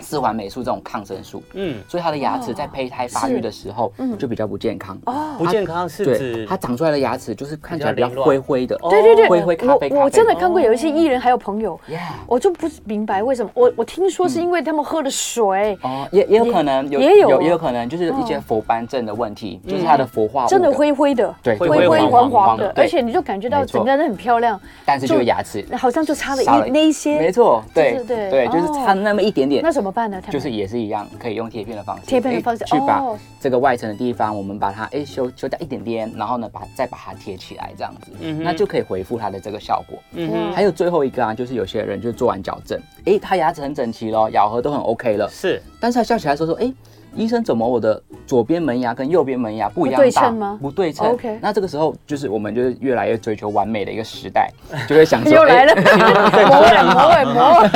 [0.00, 4.98] 四环霉素这种抗生素，嗯，所以他的牙齿在胚胎发育的时候，嗯，就比较不健康。
[5.06, 8.76] 哦，不健康是指它长出来的牙齿就是看起来比较灰灰的。
[8.90, 9.96] 对对对，灰灰咖啡咖啡。
[9.96, 11.78] 我我真的看过有一些艺人还有朋友，
[12.26, 13.50] 我就不明白为什么。
[13.54, 15.78] 我我听说是因为他们喝的水。
[15.82, 27.18] 哦，也也有可能有，也有也有可能就是一些佛斑症的问题，就是他的氟化物真的灰灰的，对，灰灰黄黄的，而且你就感觉到整个人很漂亮，但是就是牙齿好像就差了一那一些。
[27.18, 29.62] 没错，对对对，就是差那么一点点。
[29.62, 30.22] 那什么办呢？
[30.30, 30.68] 就是也。
[30.68, 33.02] 是一样，可以用贴片的方式，贴片的方式去把
[33.40, 39.98] 这个外层的地方，我们把它哎修修掉一点点，然后呢，把再把它贴起来，这样子，嗯，那就可以回复它的这个效果。
[40.12, 46.70] 嗯，还有最后一个啊，就是有些人就做完矫正，哎，他牙齿很整齐咯，咬合都很 OK 了，是，但是他笑起来说说，哎。
[47.14, 49.98] 医生怎么我的左边门牙跟右边门牙不一样大？
[49.98, 50.58] 不对称吗？
[50.60, 51.06] 不对称。
[51.08, 51.38] OK。
[51.40, 54.50] 那这个时候就是我们就是越来越追求完美的一个时代，
[54.88, 57.70] 就会想说 又来了，磨了磨磨。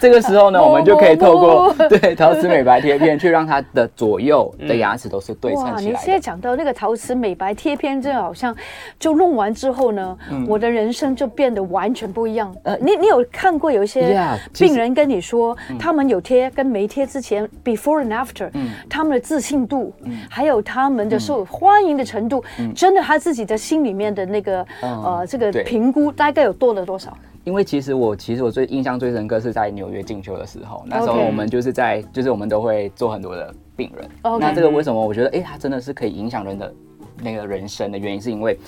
[0.00, 5.72] 这个时候呢，我们就可以透过 对陶瓷美白贴片去让它的左右的牙齿都是对称起来。
[5.74, 8.54] 哇，你现在讲到那个陶瓷美白贴片，真的好像
[8.98, 12.54] 就弄完之后呢，我的人生就变得完全不一样。
[12.62, 14.18] 呃，你你有看过有一些
[14.54, 18.50] 病人跟你说，他们有贴跟没贴之前，before and after。
[18.54, 27.16] 嗯，他们的自信度，嗯，还有他们的受欢迎的程度，嗯，真的他自己的心里面的那个呃这个评估大概有多了多少？
[27.44, 34.08] 因为其实我其实我最印象最深刻是在纽约进修的时候，那时候我们就是在就是我们都会做很多的病人，
[34.40, 36.72] 那这个为什么我觉得哎，他真的是可以影响人的
[37.22, 38.58] 那个人生的原因，是因为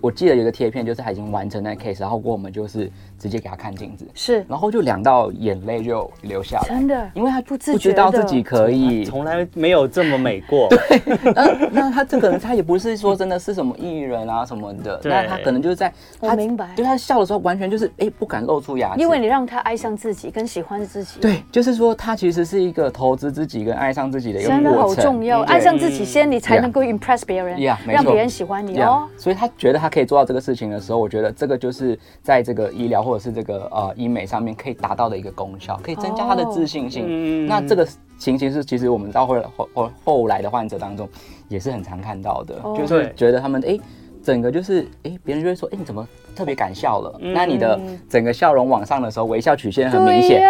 [0.00, 2.90] 我记得有个贴片就是他已经完成那个 case，然后过我们就是。
[3.20, 10.70] 直接给他看镜子，是，然后就两道眼泪就流下来，真的，因为他不自觉不知道自己可以，从来没有这么美过。
[10.70, 11.02] 对，
[11.34, 21.20] 那那他这个人他也不是说真的是什么艺人啊什么的，那他可能就是在，我明白，对他笑的时候完全就是哎不敢露出牙齿，因为你让他爱上自己跟喜欢自己。
[21.20, 29.08] 对，就是说他其实是一个投资自己跟爱上自己的一个过程，真的好重要，爱上自己先，你才能够 impress 别人，让别人喜欢你哦。
[29.16, 33.94] 所以他觉得他可以做到这个事情的时候，我觉得这个就是在这个医疗或者是这个呃。
[34.00, 37.02] 医美上面可以达到的一个功效，可以增加他的自信心。
[37.02, 37.48] Oh.
[37.48, 37.86] 那这个
[38.18, 41.06] 情形是，其实我们到后后后后来的患者当中
[41.48, 42.78] 也是很常看到的，oh.
[42.78, 43.80] 就是觉得他们哎、欸，
[44.22, 46.06] 整个就是哎，别人就会说，哎、欸，你怎么
[46.36, 47.18] 特别敢笑了？
[47.20, 50.42] 那你的整个笑容往上的时候，微笑曲线很明显，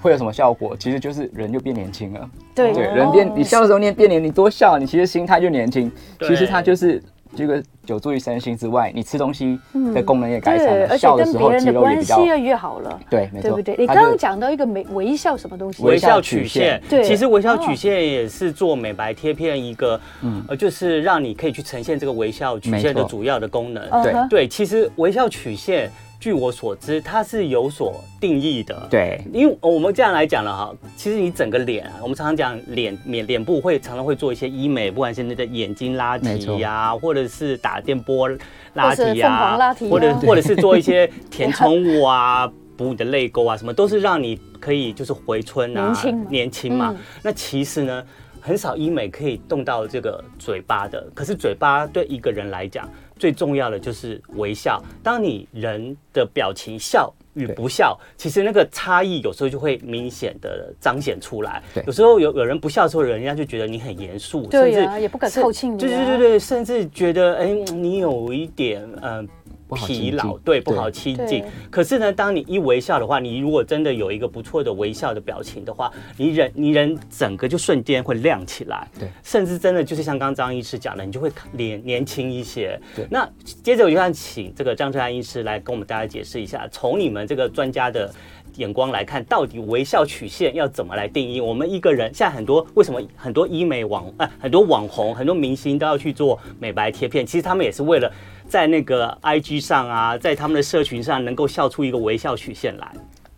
[0.00, 0.76] 会有什么效果？
[0.76, 2.30] 其实就是人就变年轻了。
[2.54, 5.90] 对对，人变，你笑的时候你也变年，你多笑，你其实心态就年轻。
[6.20, 7.02] 其实它就是。
[7.34, 9.58] 这个有助于身心之外，你吃东西
[9.94, 13.00] 的功能也改善了，笑的时候肌肉也比较越越好了。
[13.10, 13.76] 对，没错，对不对？
[13.78, 15.82] 你刚刚讲到一个美微笑什么东西？
[15.82, 16.80] 微笑曲线。
[16.88, 24.02] 对，其实微笑曲线也是做美白贴片一个，嗯，呃，就是让你可以去呈现这个微笑曲线的主要的功能。
[24.02, 25.90] 对对，其实微笑曲线。
[26.26, 28.88] 据我所知，它是有所定义的。
[28.90, 38.28] 对，因为我们这样来讲了哈，其实你整个脸啊，我们常常讲脸脸脸部会常常会做一些医美，不管是你的眼睛拉提呀、啊，或者是打电波
[38.74, 46.92] 拉提啊，或者 或者是做一些填充物啊， 补你的泪沟啊，什么都是让你可以就是回春啊，年轻年轻嘛。
[46.92, 48.04] 嗯、那其实呢，
[48.40, 52.88] 很少医美可以动到这个嘴巴的，可是嘴巴对一个人来讲。
[53.18, 54.82] 最重要的就是微笑。
[55.02, 61.62] 当你人的表情笑与不笑，其实那个差异有时候就会明显的彰显出来。
[61.86, 65.78] 有时候有有人不笑的时候，人家就觉得你很严肃，对呀，也不敢靠近你。
[65.78, 69.28] 对对对对，甚至觉得哎，你有一点嗯。
[69.74, 71.42] 疲劳，对，不好亲近。
[71.70, 78.88] 可是呢，当你一微笑的话，你如果真的有一个不错的微笑的表情的话，你人你人整个就瞬间会亮起来。
[78.98, 82.78] 对，甚至真的就是像刚刚张医师讲的，你就会年年轻一些。
[82.94, 83.28] 对，那
[83.62, 88.08] 接着我就想请这个张春安医师来跟我们大家解释一下，从你们这个专家的
[88.56, 91.40] 眼光来看，到底微笑曲线要怎么来定义？
[91.40, 97.26] 我们一个人现在很多为什么很多医美网啊，很多网红、很多明星都要去做美白贴片？
[97.26, 98.12] 其实他们也是为了。
[98.48, 102.92] 在那个 IG 上啊，在他们的社群上，能够笑出一个微笑曲线来。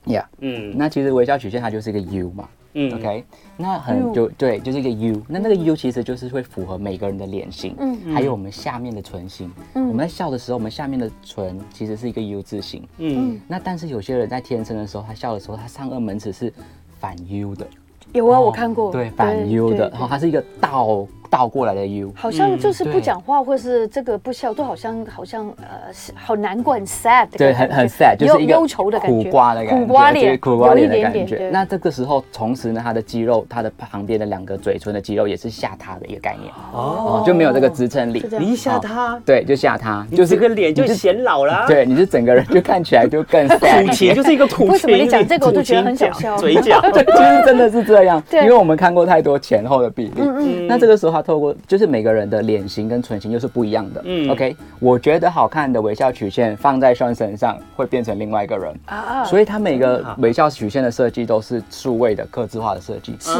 [0.06, 2.48] Yeah，嗯，那其实微笑曲线它就是一个 U 嘛。
[2.74, 3.24] 嗯，OK，
[3.56, 5.22] 那很就对，就是一个 U。
[5.26, 9.50] 那那个 U 其实就是会符合每个人的脸型，嗯，还有我们下面的唇形。
[9.74, 12.86] 嗯，我们在笑的时候，我们下面的唇其实是一个 U 字形。
[12.98, 16.52] 嗯，那但是有些人在天生的时候，他笑的时候，他上颚门齿是
[17.00, 17.66] 反 U 的。
[18.12, 18.92] 有啊，我看过。
[18.92, 21.06] 对，反 U 的，然后它是一个倒。
[21.30, 31.50] 倒过来的 U，好像就是不讲话，或是这个不笑，都好像好像呃，好难过，很 sad 的感觉，对，很很 sad，就是一个忧愁的感觉，苦瓜的感觉，苦瓜脸，苦瓜脸的感觉。
[31.52, 38.24] 那这个时候，同时呢，他的肌肉，他的旁边的两个嘴唇的肌肉也是下塌的一个概念，哦，就没有这个支撑力。
[38.38, 41.64] 你一下塌，对，就下塌，就是个脸就显老了。
[41.66, 44.68] 对，你是整个人就看起来就更 苦情就是一个苦情。
[44.68, 46.36] 为什么你讲这个我都觉得很想笑？
[46.36, 50.12] 嘴角， 对，其实真的是这样， 因为我们看过太多前后的比例。
[50.18, 50.66] 嗯嗯。
[50.66, 51.98] 那这个时候他透过就是每。
[51.98, 54.00] 每个人的脸型跟唇型又是不一样的。
[54.04, 63.16] 嗯，OK，我觉得好看的微笑曲线放在 Sean 身上会变成另外一个人啊，所以他每个微笑曲线的设计都是数位的、客制化的设计。
[63.18, 63.32] 是，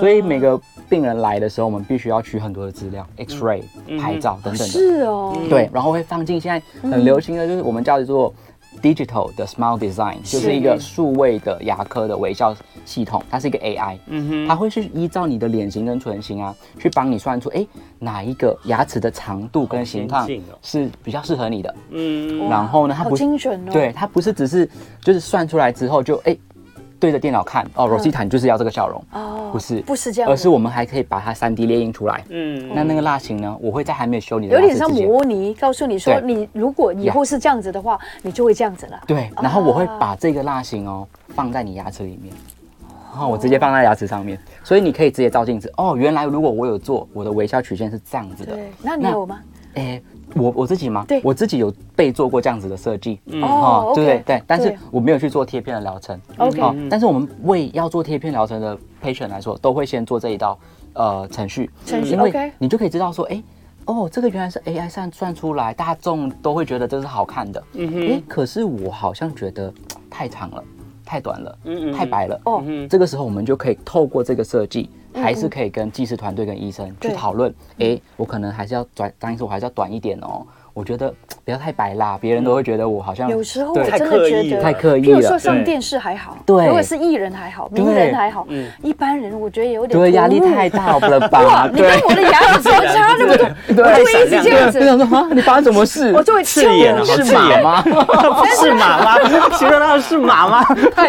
[0.00, 3.64] 所以每个病人来的时候，我们必须要取很多的资料，X-ray、
[4.00, 4.72] 拍照等等的。
[4.72, 8.32] 是哦，对，然后会放进现在很流行的就是我们叫做。
[8.82, 17.66] Digital 的 Smile Design 就是一个数位的牙科的微笑系统，它是一个 AI，嗯哼，它会去依照你的脸型跟唇形啊，去帮你算出，哎，
[17.98, 20.28] 哪一个牙齿的长度跟形状
[20.62, 24.68] 是比较适合你的，嗯，然后呢，它不精准哦，对，它不是只是
[25.00, 26.36] 就是算出来之后就哎。
[26.98, 32.24] 对着电脑看哦，Rosita 你就是要这个笑容哦，不是不是这样，而是我们还可以把它三 D 列印出来。
[32.30, 33.56] 嗯，那那个蜡型呢？
[33.60, 39.00] 我会在还没有修你的有点像模拟，告诉你说，你如果以后是这样子的话，你就会这样子了。
[39.06, 42.34] 对，然后我会把这个蜡型哦放在你牙齿里面，
[43.12, 45.94] 然后我直接放在牙齿上面，所以你可以直接照镜子哦。
[45.96, 48.54] 原来如果我有做，我的微笑曲线是这样子的。
[48.54, 49.40] 对，那你有吗？
[49.74, 50.00] 哎。
[50.36, 51.04] 我我自己吗？
[51.08, 60.58] 对，我自己有被做过这样子的设计，嗯，哦，对对对，但是我没有去做贴片的疗程，OK，但是我们为要做贴片疗程的 patient 来说，都会先做这一道
[60.92, 63.42] 呃程序，程序，因为你就可以知道说，哎，
[63.86, 69.72] 哦，这个原来是 AI 算算出来，大众都会觉得这是好看的，嗯哼，哎，可是我好像觉得
[70.10, 70.62] 太长了，
[71.04, 74.90] 太短了，嗯嗯，太白了，哦，这个时候我们就可以透过这个设计。
[75.16, 80.46] 还是可以跟技师团队跟医生去讨论，哎，我可能还是要短，当然是我还是要短一点哦。
[80.76, 81.10] 我觉得
[81.42, 85.18] 不要太白啦，别人都会觉得我好像有时候我真的觉得太刻意了。
[85.18, 88.46] 譬如说上电视还好，对，如果是艺人还好，名人还好，
[88.82, 91.40] 一般人我觉得有点对压力太大了吧？
[91.46, 93.46] 哇，你看我的牙齿差那么多？
[93.84, 94.78] 我就会一直这样子。
[94.80, 96.12] 我想说啊，你发生什么事？
[96.12, 97.84] 我就会刺眼了，是马吗？
[98.60, 99.50] 是马吗？
[99.56, 100.66] 形容到是马吗？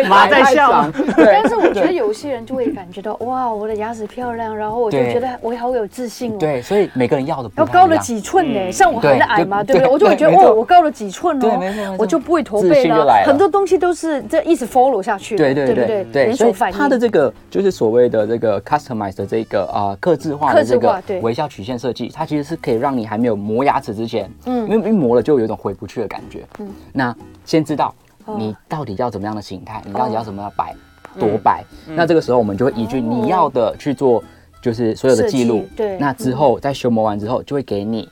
[0.07, 0.89] 马在笑。
[1.17, 6.37] 但是我觉得有些人就会感觉到哇，我的牙齿漂亮，然后我就觉得我好有自信哦。
[6.39, 8.71] 对，所以每个人要的要高了几寸呢？
[8.71, 9.56] 像我很矮嘛。
[9.63, 9.91] 对不对？
[9.91, 13.23] 我就会觉得哦，我高了几寸哦，我就不会驼背了。
[13.25, 16.33] 很多东西都是这一直 follow 下去，对对对对。
[16.33, 27.15] 所以它的这个就是所谓的这个 customized 的这个啊，刻字化的这个微笑曲线设计，它其实是可以让你还没有磨牙齿之前，嗯，因为一磨了就有一种回不去的感觉，嗯，那
[27.45, 27.93] 先知道
[28.37, 30.75] 你到底要怎么样的形态，你到底要怎么样白
[31.19, 34.23] 多白，那这个时候我们就会依据你要的去做，
[34.61, 38.07] 就是所有的记录，对，那之后在修磨完之后就会给你。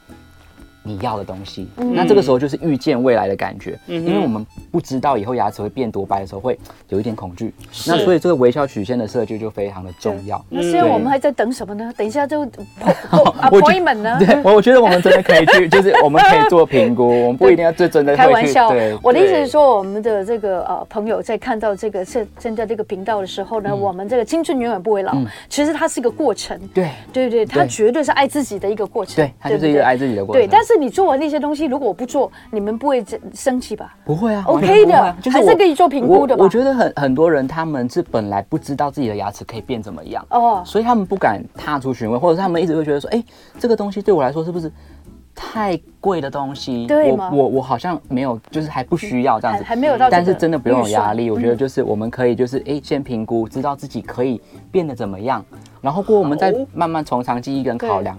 [0.85, 1.67] 你要的东西。
[1.77, 6.57] 嗯、那这个时候就是预见未来的感觉，嗯、因为我们不知道以后牙齿会变多白的时候，会
[6.89, 7.53] 有一点恐惧。
[7.87, 10.43] 那所以这个微笑曲线的设计就非常的重要。
[10.49, 11.91] 那现在我们还在等什么呢？
[11.97, 12.45] 等一下就
[13.41, 14.17] appointment 呢？
[14.19, 18.69] 对，我我觉得我们真的可以去， 就是我们可以做评估，我们不一定要最真的开玩笑。
[18.69, 26.59] 对，我的意思是说，我们的这个呃朋友在看到这个现现在这个频道的时候呢，嗯、我们这个青春永远不会老，嗯、其实它是一个过程。
[26.73, 29.15] 对对对，它绝对是爱自己的一个过程。
[29.15, 30.41] 对，它就是一个爱自己的过程。
[30.41, 33.95] 对，但是你做完那些东西，如果我不做，你们不会生气吧？
[34.05, 36.43] 不会啊，OK 的，还是可以做评估的吧？
[36.43, 43.23] 我觉得很很多人他们是本来不知道自己的牙齿可以变怎么样哦，所以他们不敢踏出询问，或者是他们一直会觉得说，哎，
[43.59, 44.71] 这个东西对我来说是不是
[45.33, 46.85] 太贵的东西？
[46.87, 47.11] 对？
[47.11, 50.09] 我我我好像没有，就是还不需要这样子，还没有到。
[50.09, 55.43] 但是真的不用有压力，我觉得就是我们可以就是哎，先评估，知道自己可以变得怎么样，
[55.81, 58.17] 然后过后我们再慢慢从长计议跟考量。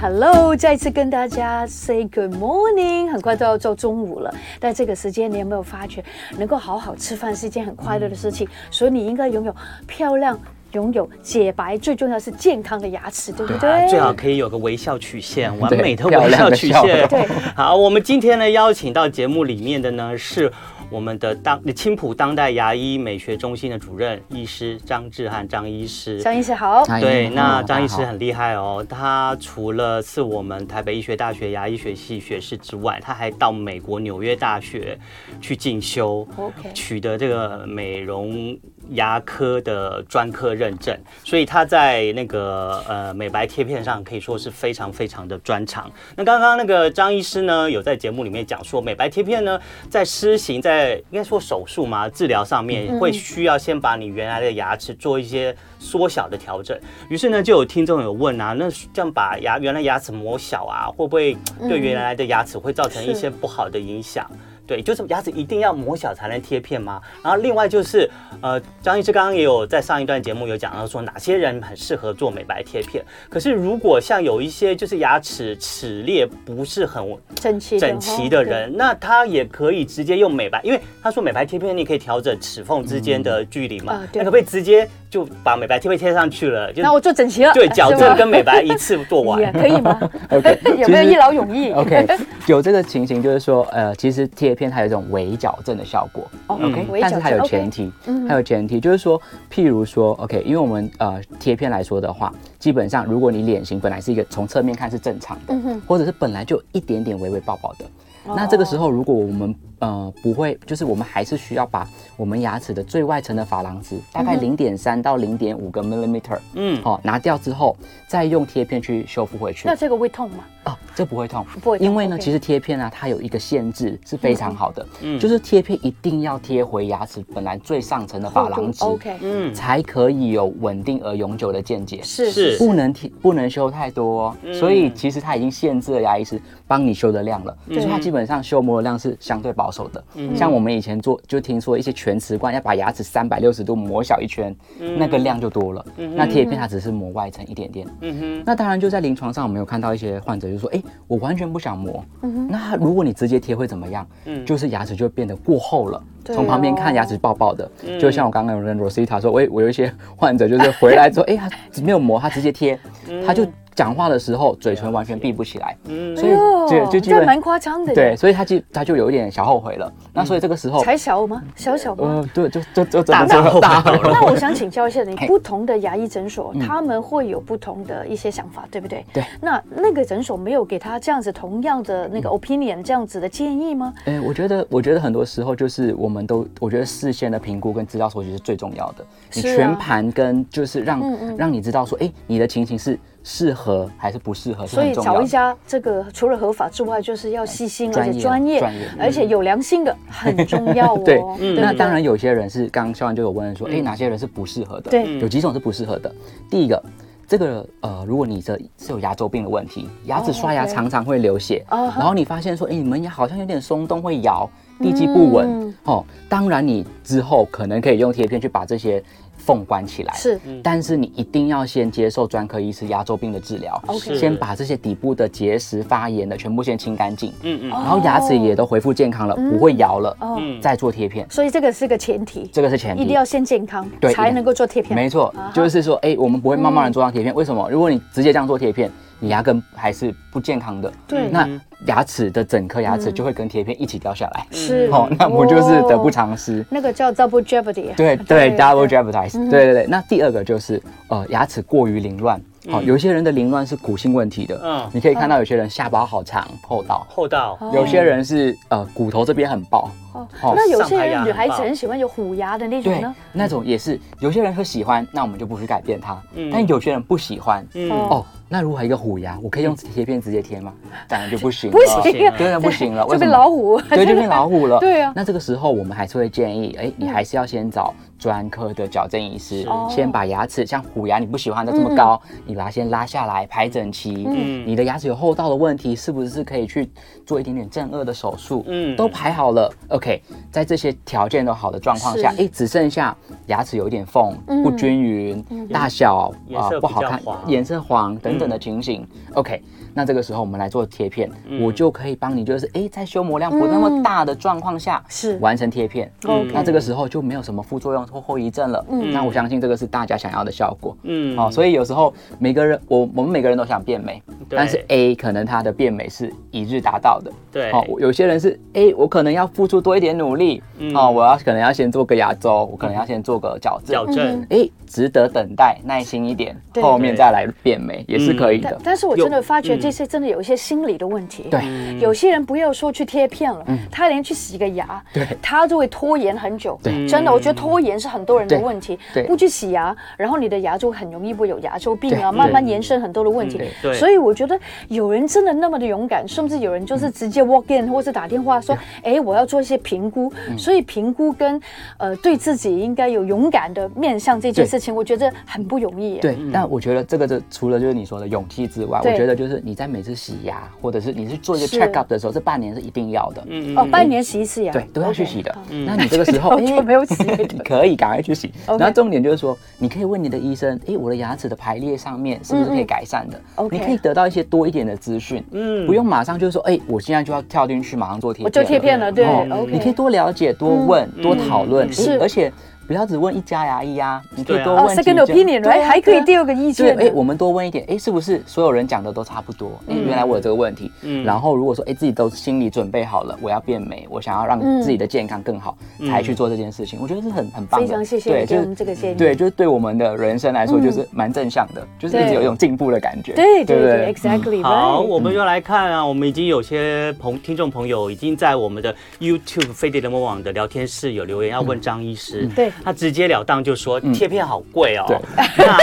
[0.00, 3.10] Hello，再次跟大家 say good morning。
[3.10, 6.02] 很快都要到中午了，但这个时间你有没有发觉，
[6.38, 8.46] 能够好好吃饭是一件很快乐的事情？
[8.46, 9.54] 嗯、所以你应该拥有
[9.86, 10.40] 漂亮、
[10.72, 13.60] 拥有洁白，最重要是健康的牙齿，对不对？
[13.60, 17.06] 对啊、最好可以有个微笑曲线，完美的微笑曲线。
[17.06, 20.50] 对，好，我们今天呢邀请到节目里面的呢是。
[20.90, 26.84] 我们的当青浦当代牙医美学中心的主任医师张志汉张医师，张医师好。
[27.00, 34.98] 对，那张医师很厉害哦，他除了是我们台北医学大学牙医学系学士之外，他还到美国纽约大学
[35.40, 38.58] 去进修，OK，取得这个美容。
[38.92, 45.88] 牙科的专科认证，所以他在那个呃美白贴片上可以说是非常非常的专长。
[46.16, 50.79] 那刚刚那个张医师呢，有在节目里面讲说，美白贴片呢在施行在
[51.10, 56.78] 应该说手术嘛治疗上面，会需要先把你原来的牙齿做一些缩小的调整。
[57.08, 61.36] 于是呢，就有听众有问啊，那这样把牙原来牙齿磨小啊，会不会
[61.68, 64.30] 对原来的牙齿会造成一些不好的影响？
[64.70, 67.02] 对，就是牙齿一定要磨小才能贴片吗？
[67.24, 68.08] 然后另外就是，
[68.40, 73.04] 呃，张医师刚刚也有在上一段节目有讲到说，哪些人很适合做美白贴片。
[73.28, 77.04] 可是如果像有一些就是牙齿齿列不是很
[77.34, 86.72] 整齐整齐的人，那他也可以直接用美白，因为他说美白贴片你可以调整齿缝之间的距离嘛，那可不可以直接就把美白贴片贴上去了？
[86.72, 89.98] 就那我做整齐了，对，矫正跟美白一次做完，可以吗？
[90.30, 92.06] OK， 有没有一劳永逸？OK，
[92.46, 94.59] 有这个情形就是说，呃，其实贴。
[94.60, 97.90] 片它有一种微矫正的效果，OK，但是它有前提，
[98.28, 99.18] 它有前提，就是说，
[99.50, 105.54] 譬如说，OK，因为我们呃贴片来说的话，基本上如果你脸型本来是一个从侧面看是正常的，
[105.86, 107.86] 或者是本来就一点点微微爆爆的，
[108.26, 117.74] 那这个时候如果我们呃，不会，就是我们还是需要把我们牙齿的最外层的珐琅质，大概零点三到零点五个 millimeter，嗯，好，拿掉之后，
[118.06, 119.66] 再用贴片去修复回去。
[119.66, 120.44] 那这个会痛吗？
[120.66, 144.52] 哦，这不会痛，不会，因为呢，其实贴片呢，它有一个限制是非常好的，嗯，就是贴片一定要贴回牙齿本来最上层的珐琅质，OK，嗯，才可以有稳定而永久的见解，是是，不能贴，不能修太多，所以其实它已经限制了牙医师帮你修的量了，就是它基本上修磨的量是相对保守的，像我们以前做就听说一些全瓷冠要把牙齿三百六十度磨小一圈，
[144.98, 150.50] 那个量就多了，那贴片它只是磨外层一点点，嗯哼，那当然就在临床上我们有看到一些患者。
[150.50, 152.04] 就说哎，我完全不想磨。
[152.22, 154.04] 嗯、那如果你直接贴会怎么样？
[154.24, 156.02] 嗯，就是牙齿就变得过厚了。
[156.24, 161.48] 从、哦、旁边看牙齿爆爆的，嗯、就像我刚刚有跟 Rosita 说，我我有一些 患者就是回来之后，哎，他
[161.80, 162.76] 没有磨，他直接贴，
[163.08, 163.46] 嗯、他就。
[163.80, 166.32] 讲话的时候，嘴唇完全闭不起来，嗯，所以
[166.68, 169.90] 就就基本蛮夸张的，对，所以他就他就有一点小后悔了。
[170.12, 171.42] 那所以这个时候才小吗？
[171.56, 172.02] 小小吗？
[172.06, 173.82] 嗯，对，就就就大大大。
[174.04, 179.02] 那我想请教一下你，不同的牙医诊所他们会有不同的一些想法，对不对？
[179.14, 179.24] 对。
[179.40, 183.94] 那那个诊所没有给他这样子同样的那个 opinion 这样子的建议吗？
[184.04, 189.06] 哎，我觉得我觉得很多时候就是我们都我觉得事先的评估跟资料收集是最重要的。
[189.32, 191.02] 你全盘跟就是让
[191.38, 192.98] 让你知道说，哎，你的情形是。
[193.22, 194.66] 适合还是不适合？
[194.66, 198.62] 所以找一家这个除了合法之外，就是要细心而且专业，
[198.98, 201.00] 而且有良心的很重要哦。
[201.04, 201.22] 对，
[201.54, 204.90] 那当然有些人是刚刚肖安就有问说，哎，哪些人是不适合的？
[204.90, 206.12] 对，有几种是不适合的。
[206.50, 206.82] 第一个，
[207.28, 214.48] 这个呃，如果你这是有牙周病的问题，牙齿刷牙常常会流血，然后你发现说，哎，你门牙好像有点松动，会摇，
[214.80, 219.02] 地基不稳，哦，当然你之后可能可以用贴片去把这些。
[219.42, 220.12] 缝关起来。
[220.12, 231.26] 是，但是你一定要先接受专科医师牙周病的治疗，OK，先把这些底部的结石发炎的全部先清干净，嗯嗯，然后牙齿也都恢复健康了，不会摇了，嗯，再做贴片。
[231.30, 234.94] 所以这个是个前提，这个是前提，一定要先健康，对，才能够做贴片。
[234.94, 237.66] 没错，就是说，哎，我们不会慢慢的做上贴片，为什么？
[237.70, 238.90] 如果你直接这样做贴片，
[239.20, 241.48] 你牙根还是不健康的，对，那
[241.86, 246.64] 牙齿的整颗牙齿就会跟贴片一起掉下来，是 哦，那不就是得不偿失？
[246.70, 249.86] 那个叫 double jeopardy，对对，double jeopardize，对对对。
[249.86, 252.40] 那第二个就是呃，牙齿过于凌乱。
[252.70, 254.60] 好，有些人的凌乱是骨性问题的。
[254.62, 257.58] 嗯，你可以看到有些人下巴好长，厚道厚道。
[257.72, 259.90] 有些人是呃骨头这边很薄。
[260.12, 263.14] 哦，那有些人女孩子很喜欢有虎牙的那种呢？
[263.32, 266.20] 那种也是有些人会喜欢，那我们就不去改变它。
[266.34, 267.66] 嗯，但有些人不喜欢。
[267.74, 270.74] 嗯哦，那如果一个虎牙，我可以用贴片直接贴吗？
[271.06, 271.70] 当然就不行。
[271.70, 273.06] 不行，对，那 不行了。
[273.06, 273.80] 就变老虎。
[273.82, 274.80] 对，就变老虎了。
[274.82, 275.12] 对啊。
[275.14, 277.94] 那这个时候我们还是会建议，哎，你还是要先找。
[278.18, 284.26] 专科的矫正医师先把牙齿，像虎牙你不喜欢的这么高，你把它先拉下来排整齐。
[284.28, 286.90] 嗯，你的牙齿有厚道的问题，是不是可以去
[287.24, 288.62] 做一点点正颚的手术？
[288.68, 289.72] 嗯，都排好了。
[289.88, 290.20] OK，
[290.50, 295.42] 在这些条件都好的状况下，哎，只剩下牙齿有一点缝，不均匀，
[295.72, 299.06] 大小啊不好看，颜色黄等等的情形。
[299.34, 299.62] OK。
[299.94, 301.30] 那这个时候我们来做贴片，
[301.60, 306.10] 我就可以帮你，就是哎，在修磨量不那么大的状况下，是完成贴片。
[306.52, 308.84] 那这个时候就没有什么副作用或后遗症了。
[308.90, 310.96] 嗯，那我相信这个是大家想要的效果。
[311.02, 317.32] 嗯，好，所以有时候每个人，我我们每个人都想变美，但是 A 可能他的变美是一日达到的。
[317.50, 320.62] 对，好，有些人是哎我可能要付出多一点努力。
[320.94, 324.06] 哦，我要可能要先做个牙周，我可能要先做个矫正。
[324.06, 328.78] 矫正，哎，值得等待，耐心一点，后面再来变美也是可以的。
[328.82, 329.80] 但是我真的发觉。
[329.80, 331.46] 这些真的有一些心理的问题。
[331.50, 331.62] 对，
[332.00, 336.78] 有些人不要说去贴片了，他连去洗个牙，对，他就会拖延很久。
[336.82, 338.98] 对，真的，我觉得拖延是很多人的问题。
[339.14, 343.60] 对，不去洗牙，然后你的牙就很容易会有牙周病啊，慢慢延伸很多的问题。
[343.82, 350.32] 对，所以我觉得有人真的那么的勇敢，甚至有人就是直接 walk in 或是打电话说，哎，我要做一些评估。
[350.58, 351.60] 所以评估跟
[351.98, 356.18] 呃对自己应该有勇敢的面向这件事情，我觉得很不容易。
[356.18, 359.60] 对，但我觉得这个就除了就是你说的勇气之外，我觉得就是。
[359.62, 363.44] 你在每次洗牙，或者是你去做一个 check up 的时候，这半年是一定要的。
[363.48, 365.56] 嗯哦，半年洗一次牙，对，都要去洗的。
[365.86, 367.14] 那你这个时候就没有洗，
[367.52, 368.52] 你可以赶快去洗。
[368.66, 373.40] 然后重点就是说，你可以问你的医生，哎，我的牙齿的排列上面是不是可以改善的？
[373.70, 375.44] 你可以得到一些多一点的资讯。
[375.52, 379.10] 嗯，不用马上就是说，哎，我现在就要跳进去马上做贴片，我就贴片了。
[379.10, 379.26] 对，
[379.70, 381.92] 你可以多了解、多问、多讨论。
[381.92, 382.52] 是，而且。
[382.90, 385.14] 不要只问一家牙医呀，你可以多问几家。
[385.62, 386.96] 对，还可以第二个意见。
[386.96, 389.80] 对，哎，我们多问一点，哎，是不是所有人讲的都差不多？
[389.86, 390.90] 哎，原来我有这个问题。
[391.02, 391.22] 嗯。
[391.22, 395.78] 然后如果说，哎，自己都心里准备好了，我要变美，我想要让自己的健康更好，
[396.08, 397.86] 才去做这件事情，我觉得是很很棒的。
[397.86, 398.28] 非常谢谢。
[398.28, 399.14] 对，就是这个建议。
[399.14, 403.34] 对，就是对我们的人生来说，就是蛮正向的，就是一直有一种进步的感觉。
[403.34, 404.64] 对对对，exactly。
[404.64, 413.60] 好，我们又来看啊，我们已经有些朋听众朋友已经在我们的 YouTube 飞碟联播网的聊天室有留言要问张医师，对，他直截了当。
[413.62, 415.04] 就说贴片好贵哦，
[415.36, 415.76] 那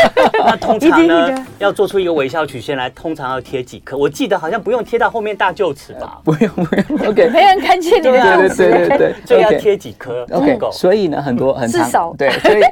[0.46, 3.96] 那通常呢，要做出一个微笑曲线来，通常要贴几颗？
[3.96, 6.20] 我记得好像不用贴到后面大臼齿吧？
[6.26, 12.64] 不用不用， OK，没人看见你的臼齿，对对对对，所以要贴几颗？OK，所以呢，很多很至少对，所以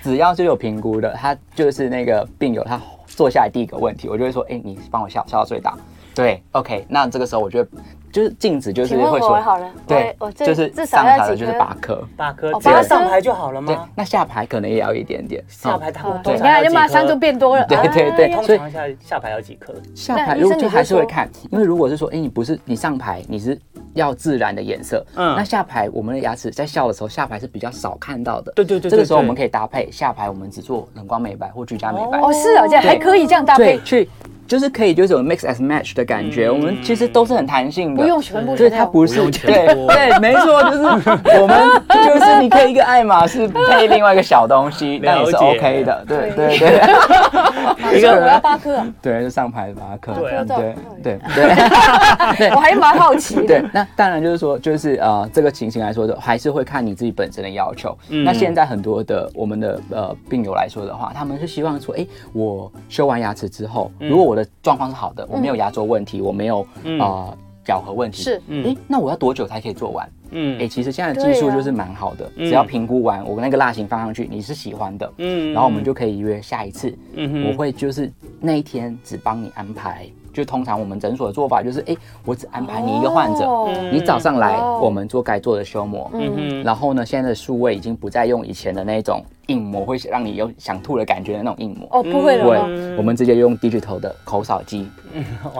[0.00, 5.76] 只要是有评估的，他就是那个病友，他坐下来第一个问题，我就会说，哎，你帮我笑笑到最大，
[6.14, 7.68] 对，OK，那这个时候我觉得。
[8.12, 13.88] 就是镜子，就是会说好了，对，就是上排的就是八颗，八颗，只要上排就好了吗？
[13.96, 17.64] 那下排可能也要一点点，下排它对，你看就马上就变多了。
[17.66, 19.72] 对对对，通常下下排要几颗？
[19.94, 23.58] 下排如果就还是会看，因为如果是说，哎，你不是你上排你是
[23.94, 28.52] 要自然的颜色，嗯，那下排我们的牙齿在笑的时候，下排是比较少看到的。
[28.52, 32.20] 对对对，这个时候我们可以搭配下排，我们只做冷光美白或居家美白。
[32.20, 34.10] 哦，是啊，这样还可以这样搭配去。
[34.46, 36.50] 就是可以，就是有 mix as match 的感觉。
[36.50, 38.56] 我们其实都是很弹性的，不用全部。
[38.56, 40.82] 所以它不是对对，没错，就是
[41.40, 46.04] 我们就是你可以一个爱马仕配另外一个小东西，那也是 OK 的。
[46.06, 51.18] 对对对， 一个我要八颗，对，就上排八颗，对对对
[52.36, 52.50] 对。
[52.50, 53.46] 我还蛮好奇。
[53.46, 57.96] 对，那当然就是说，就是呃，这个情形来说的，还是会看你自己本身的要求。
[58.08, 70.08] 那现在很多的我们的呃病友来说的话，他们是希望说，哎，我修完牙齿之后，如果我的状况是好的，我没有牙周问题，我没有呃咬合问题，是，哎，那我要多久才可以做完？
[70.34, 78.10] 嗯，哎，其实现在的技术就是蛮好的，只要评估完，我那个蜡型放上去，你是喜欢的，嗯，然后我们就可以约下一次，嗯，我会就是
[78.40, 83.46] 那一天只帮你安排，就通常我们诊所的做法就是，哎，我只安排你一个患者，
[83.92, 89.22] 你早上来，我们做该做的修磨，嗯，然后呢，现在的数位已经不再用以前的那种。
[89.48, 91.88] 印模，会让你有想吐的感觉的那种硬膜。
[91.90, 92.44] 哦，不会了。
[92.44, 94.88] 对，我们直接用 digital 的口扫机，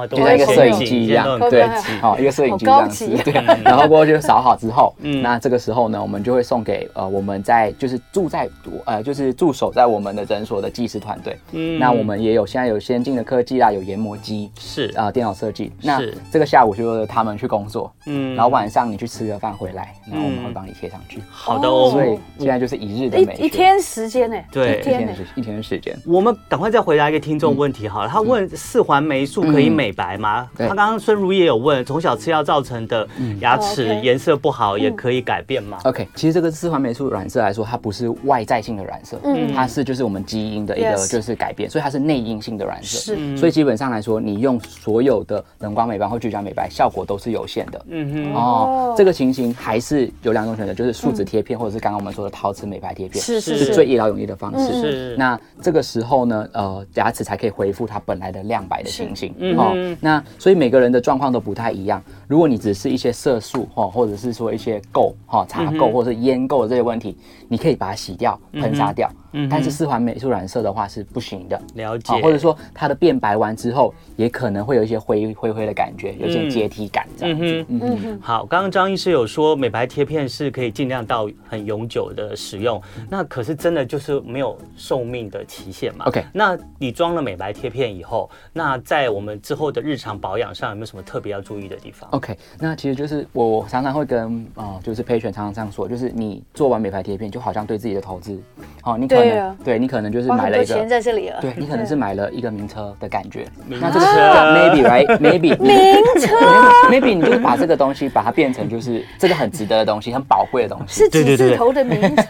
[0.08, 1.66] 就像一个摄影机一样，对，
[2.00, 3.32] 好，一个摄影机这样子，对。
[3.64, 8.48] 然后过后就扫好之后，那这个时候呢，我们就会送给呃我们在就是住在
[8.84, 11.36] 呃就是驻守在我们的诊所的技师团队。
[11.52, 15.72] 嗯，那我们也有现在有先进的科技啦，有研磨机，是啊，电脑设计。
[15.82, 21.20] 那这个下午就他们去工作，嗯，然后晚上你去吃个饭回来，然后我们会帮你贴上去。
[21.30, 23.71] 好的哦，所以现在就是一日的美学。
[23.72, 24.36] 一天时间呢？
[24.50, 25.96] 对，一天一天的时间。
[26.06, 30.48] 我们赶快再回答一个听众问题好了，他问四环霉素可以美白吗？
[30.56, 33.08] 他刚刚孙如也有问，从小吃药造成的
[33.40, 43.14] 牙齿颜色不好也可以改变吗？OK，其实这个四环霉素染色来说，它不是外在性的染色，嗯，它是就是我们基因的一个就是改变，所以它是内因性的染色。
[43.14, 47.84] 是，所以基本上来说，你用所有的冷光美白或聚焦美白效果都是有限的。
[47.88, 54.80] 嗯哼，哦，这个情形还是有两种选择，就是树脂贴片或者是刚刚我们说的陶瓷美白贴片，是是最一劳永逸的方式。
[54.80, 59.34] 是，那这个时候呢，呃，牙齿才可以恢复它本来的亮白的情形。
[59.38, 62.02] 嗯，哦，那所以每个人的状况都不太一样。
[62.26, 67.16] 如果你只是一些色素哈，或者是说一些垢哈、茶垢或者是烟垢的这些问题，
[67.48, 69.08] 你可以把它洗掉、喷砂掉。
[69.10, 69.16] 嗯，
[69.50, 71.60] 但是四环霉素染色的话是不行的。
[71.74, 72.12] 了解。
[72.20, 77.64] 或者说它的变白完之后，也可能会有一些灰灰灰的感觉，有些阶梯感这样子。
[77.68, 78.20] 嗯嗯。
[78.20, 86.24] 好，刚刚张医师有说美白贴片是可以尽量到很永久的使用，那可是真的就是没有寿命的期限嘛？OK。
[86.32, 92.36] 那你装了美白贴片以后，那在我们之后的日常保养上有没有什么特别要注意的地方？OK。
[92.58, 98.38] 那其实就是我常常会跟啊，就是 patient 常常这样说，就是你做完美白贴片，就好像对自己的投资，
[98.82, 99.21] 好，你可。
[99.22, 101.38] 对啊，对你可能就是买了一个钱在这里了。
[101.40, 103.46] 对你可能是买了一个名车的感觉。
[103.66, 104.12] 那这个车
[104.54, 105.76] maybe right maybe 名
[106.20, 106.36] 车
[106.90, 111.00] maybe 你就是把这个东西把它变成就是这个很值得的东西，很宝贵的东西。
[111.04, 112.22] 是几字头的名车。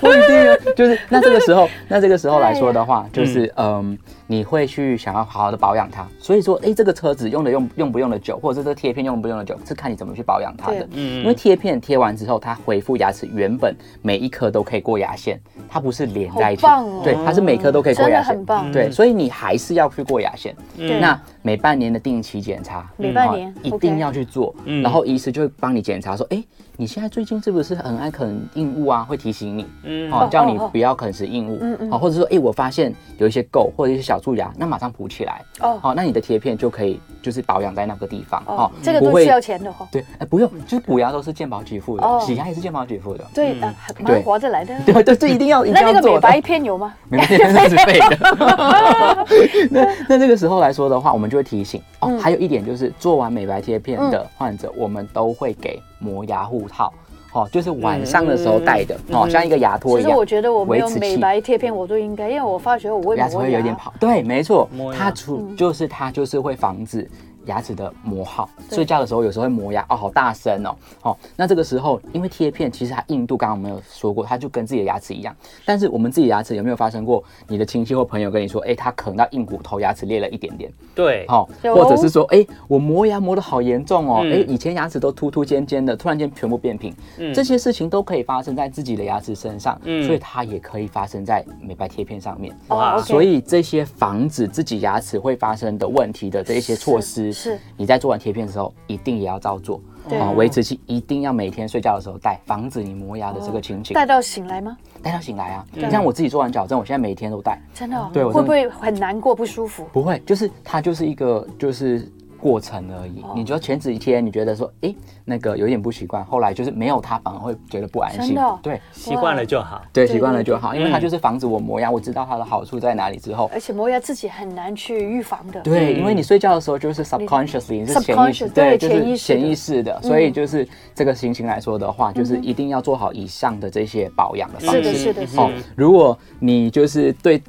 [0.00, 3.96] 不一定啊，就是那这个时候，那这个时候来说的话，就是嗯，
[4.32, 6.06] 你会去想要好好的保养它。
[6.18, 10.88] 所以说，哎，这个车子用的用用不用的久，或者是这个贴片用不用的久，是看你怎么去保养它的。
[10.92, 16.06] 嗯，因为贴片贴完之后，它恢复牙齿原本每一颗都可以过牙线，它不是。
[16.12, 16.66] 连在一起，
[17.02, 20.54] 对，它是每颗都可以过牙线，对，所以你还是要去过牙线。
[21.00, 26.42] 那每半年的定期检查，每半年一定要去做，然后医师就会帮你检查说，哎。
[26.74, 29.04] 你现在最近是不是很爱啃硬物啊？
[29.04, 43.54] 会提醒你，嗯，好，叫你不要啃食硬物，嗯嗯，好，或者说，哎，我发现有一些垢或者一些小蛀牙，那马上补起来，哦，好，那你的贴片就可以就是保养在那个地方，哦，这个都是要钱的哈，对，哎，不用，就是补牙都是健保给付的，洗牙也是健保给付的，对，
[44.00, 46.94] 蛮划得来的，对对，这一定要，那那个美白片有吗？
[47.10, 49.26] 美白片是自费的，
[49.70, 56.92] 那那这个时候来说的话，我们就会提醒哦，还有一点就是做完美白贴片的患者，我们都会给磨牙护套。
[57.32, 60.10] 哦，就是晚上的时候戴的，哦，像一个牙托一样。
[60.10, 63.94] 其实我觉得我没有美白贴片，我都应该，因为我发觉我会牙齿会有点跑。
[63.98, 67.10] 对，没错，它除就是它就是会防止。
[67.46, 75.34] 牙齿的磨耗，睡觉的时候有时候会磨牙哦，好大声哦，哦，那这个时候因为贴片其实它硬度刚刚我们有说过，它就跟自己的牙齿一样，
[75.64, 77.22] 但是我们自己牙齿有没有发生过？
[77.48, 86.94] 你的亲戚或朋友跟你说，哎，他啃到硬骨头，牙齿裂了一点点，对，好，或者是说，哎，我磨牙磨得好严重哦，哎，以前牙齿都凸凸尖尖的，突然间全部变平，
[87.34, 97.31] 这些事情都可以发生在自己的牙齿身上，所以它也可以发生在美白贴片上面，哇，所以这些防止自己牙齿会发生的问题的这一些措施。
[97.32, 99.80] 是，你在做完贴片的时候，一定也要照做。
[100.10, 103.94] 啊，维持器一定要每天睡觉的时候戴，防止你磨牙的这个情形。
[103.94, 104.76] 戴到醒来吗？
[105.00, 105.64] 戴到醒来啊！
[105.72, 107.60] 你像我自己做完矫正，我现在每天都戴。
[107.72, 108.10] 真的？
[108.12, 109.86] 对，会不会很难过、不舒服？
[109.92, 112.10] 不会，就是它就是一个就是。
[112.42, 114.92] 过程而已，你觉得前几天你觉得说，哎，
[115.24, 118.36] 那个有点不习惯，后来就是没有它反而会觉得不安心。
[118.60, 119.80] 对，习惯了就好。
[119.92, 123.48] 对，习惯了就好，因为它就是防止我磨牙，我知道它的好处在哪里之后。
[123.54, 125.60] 而且磨牙自己很难去预防的。
[125.60, 130.66] 对，因为你睡觉的时候就是 subconsciously，你是潜意识，对，就是潜意识的，所以就是
[130.96, 134.82] 这个情形来说的话，就是一定要做好以上的这些保养的方式。
[134.82, 135.50] 是的，是的，是的。
[135.76, 137.40] 如果你就是对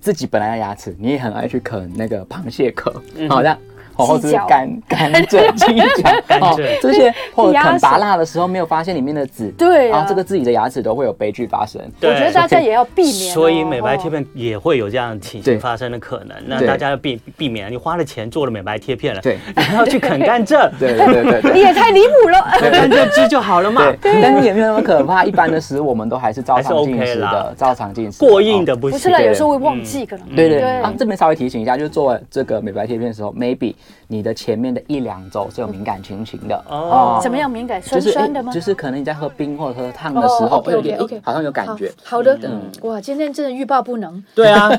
[0.00, 2.92] 自己本来的牙齿，你也很爱去啃那个螃蟹壳，
[3.28, 3.56] 好的。
[3.96, 11.80] 或者是甘甘蔗、 鸡脚， 哦，这些或者啃拔蜡的时候没有发现里面的籽，对啊，这个自己的牙齿都会有悲剧发生。
[12.00, 16.36] 我觉得大家也要避免，所以美白贴片也会有这样情形发生的可能。
[16.46, 23.92] 那大家要避避免，你花了钱做了美白贴片了，对，你要去啃甘蔗， 对对对对，你也太离谱了，甘蔗汁就好了嘛。
[24.00, 28.18] 对，但是也没有那么可怕，一般的食物我们都还是照常进食的，照常进食。
[28.18, 30.34] 过硬的不行，不是了，有时候会忘记可能。
[30.34, 30.48] 对。
[30.48, 30.62] 对。
[30.80, 33.74] 啊，这边稍微提醒一下，就是做这个美白贴片的时候，maybe。
[34.08, 37.18] 你的前面的一两周是有敏感情形的哦。
[37.22, 37.80] 怎么样敏感？
[37.82, 38.52] 酸酸的吗？
[38.52, 41.90] 就是可能你在喝冰或者喝烫的时候，会有点好像有感觉。
[42.02, 44.22] 好的，嗯，哇，今天真的欲罢不能。
[44.34, 44.70] 对啊，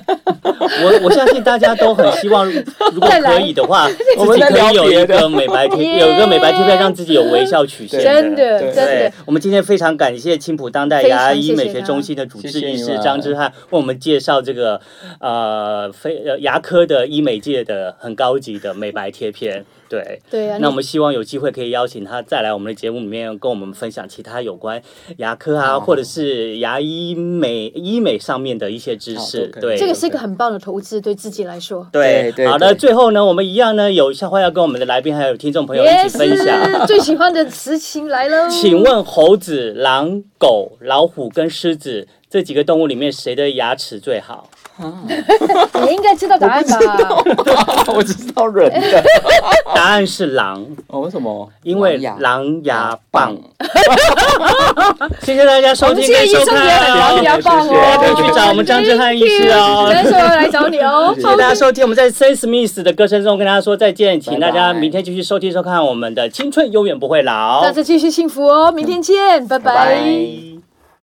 [0.44, 2.46] 我我相信大家都很希望，
[2.94, 3.88] 如果可以的话，
[4.18, 8.02] 我们可以有一个美白贴，有一个美白贴片，让自己有微笑曲线。
[8.02, 9.12] 真的，真的。
[9.26, 14.80] 我们今天非常感谢青浦当代牙医美学中心的主治医师张之汉为我们介绍这个
[15.20, 19.66] 呃非牙科的医美界的很高级的美白贴片。
[19.88, 24.82] 对对啊，那我们希望有机会可以邀请他再来我们的节目里面，跟我们分享其他有关
[25.18, 29.48] 牙科啊，或者是牙医美医美上面的一些知识。
[29.62, 31.88] 对，这个是一个很棒的投资，对自己来说。
[31.92, 32.48] 对对。
[32.48, 36.88] 好的，最后呢，我们一样呢，有笑话要跟我们的来宾还有听众朋友一起分享。
[36.88, 38.50] 最喜欢的词情来了。
[38.50, 44.50] 请问猴子、狼、狗、老虎跟狮子这几个动物里面，谁的牙齿最好？
[44.78, 47.24] 你应该知道答案吧？
[47.96, 49.02] 我只知道人的。
[49.74, 50.66] 答案是狼。
[50.88, 51.50] 哦，为什么？
[51.64, 53.34] 因为狼牙棒。
[55.24, 56.58] 谢谢大家收听跟收看。
[56.98, 59.90] 狼牙棒哦，可以去找我们张之汉医师哦。
[59.90, 61.14] 来找你哦。
[61.16, 67.62] 谢谢大家收听，我们在 Sam Smith 的歌声中跟大家说再见，请大家明天继续收听收看我们的青春永远不会老。
[67.62, 70.55] 大家继续幸福哦，明天见，拜拜。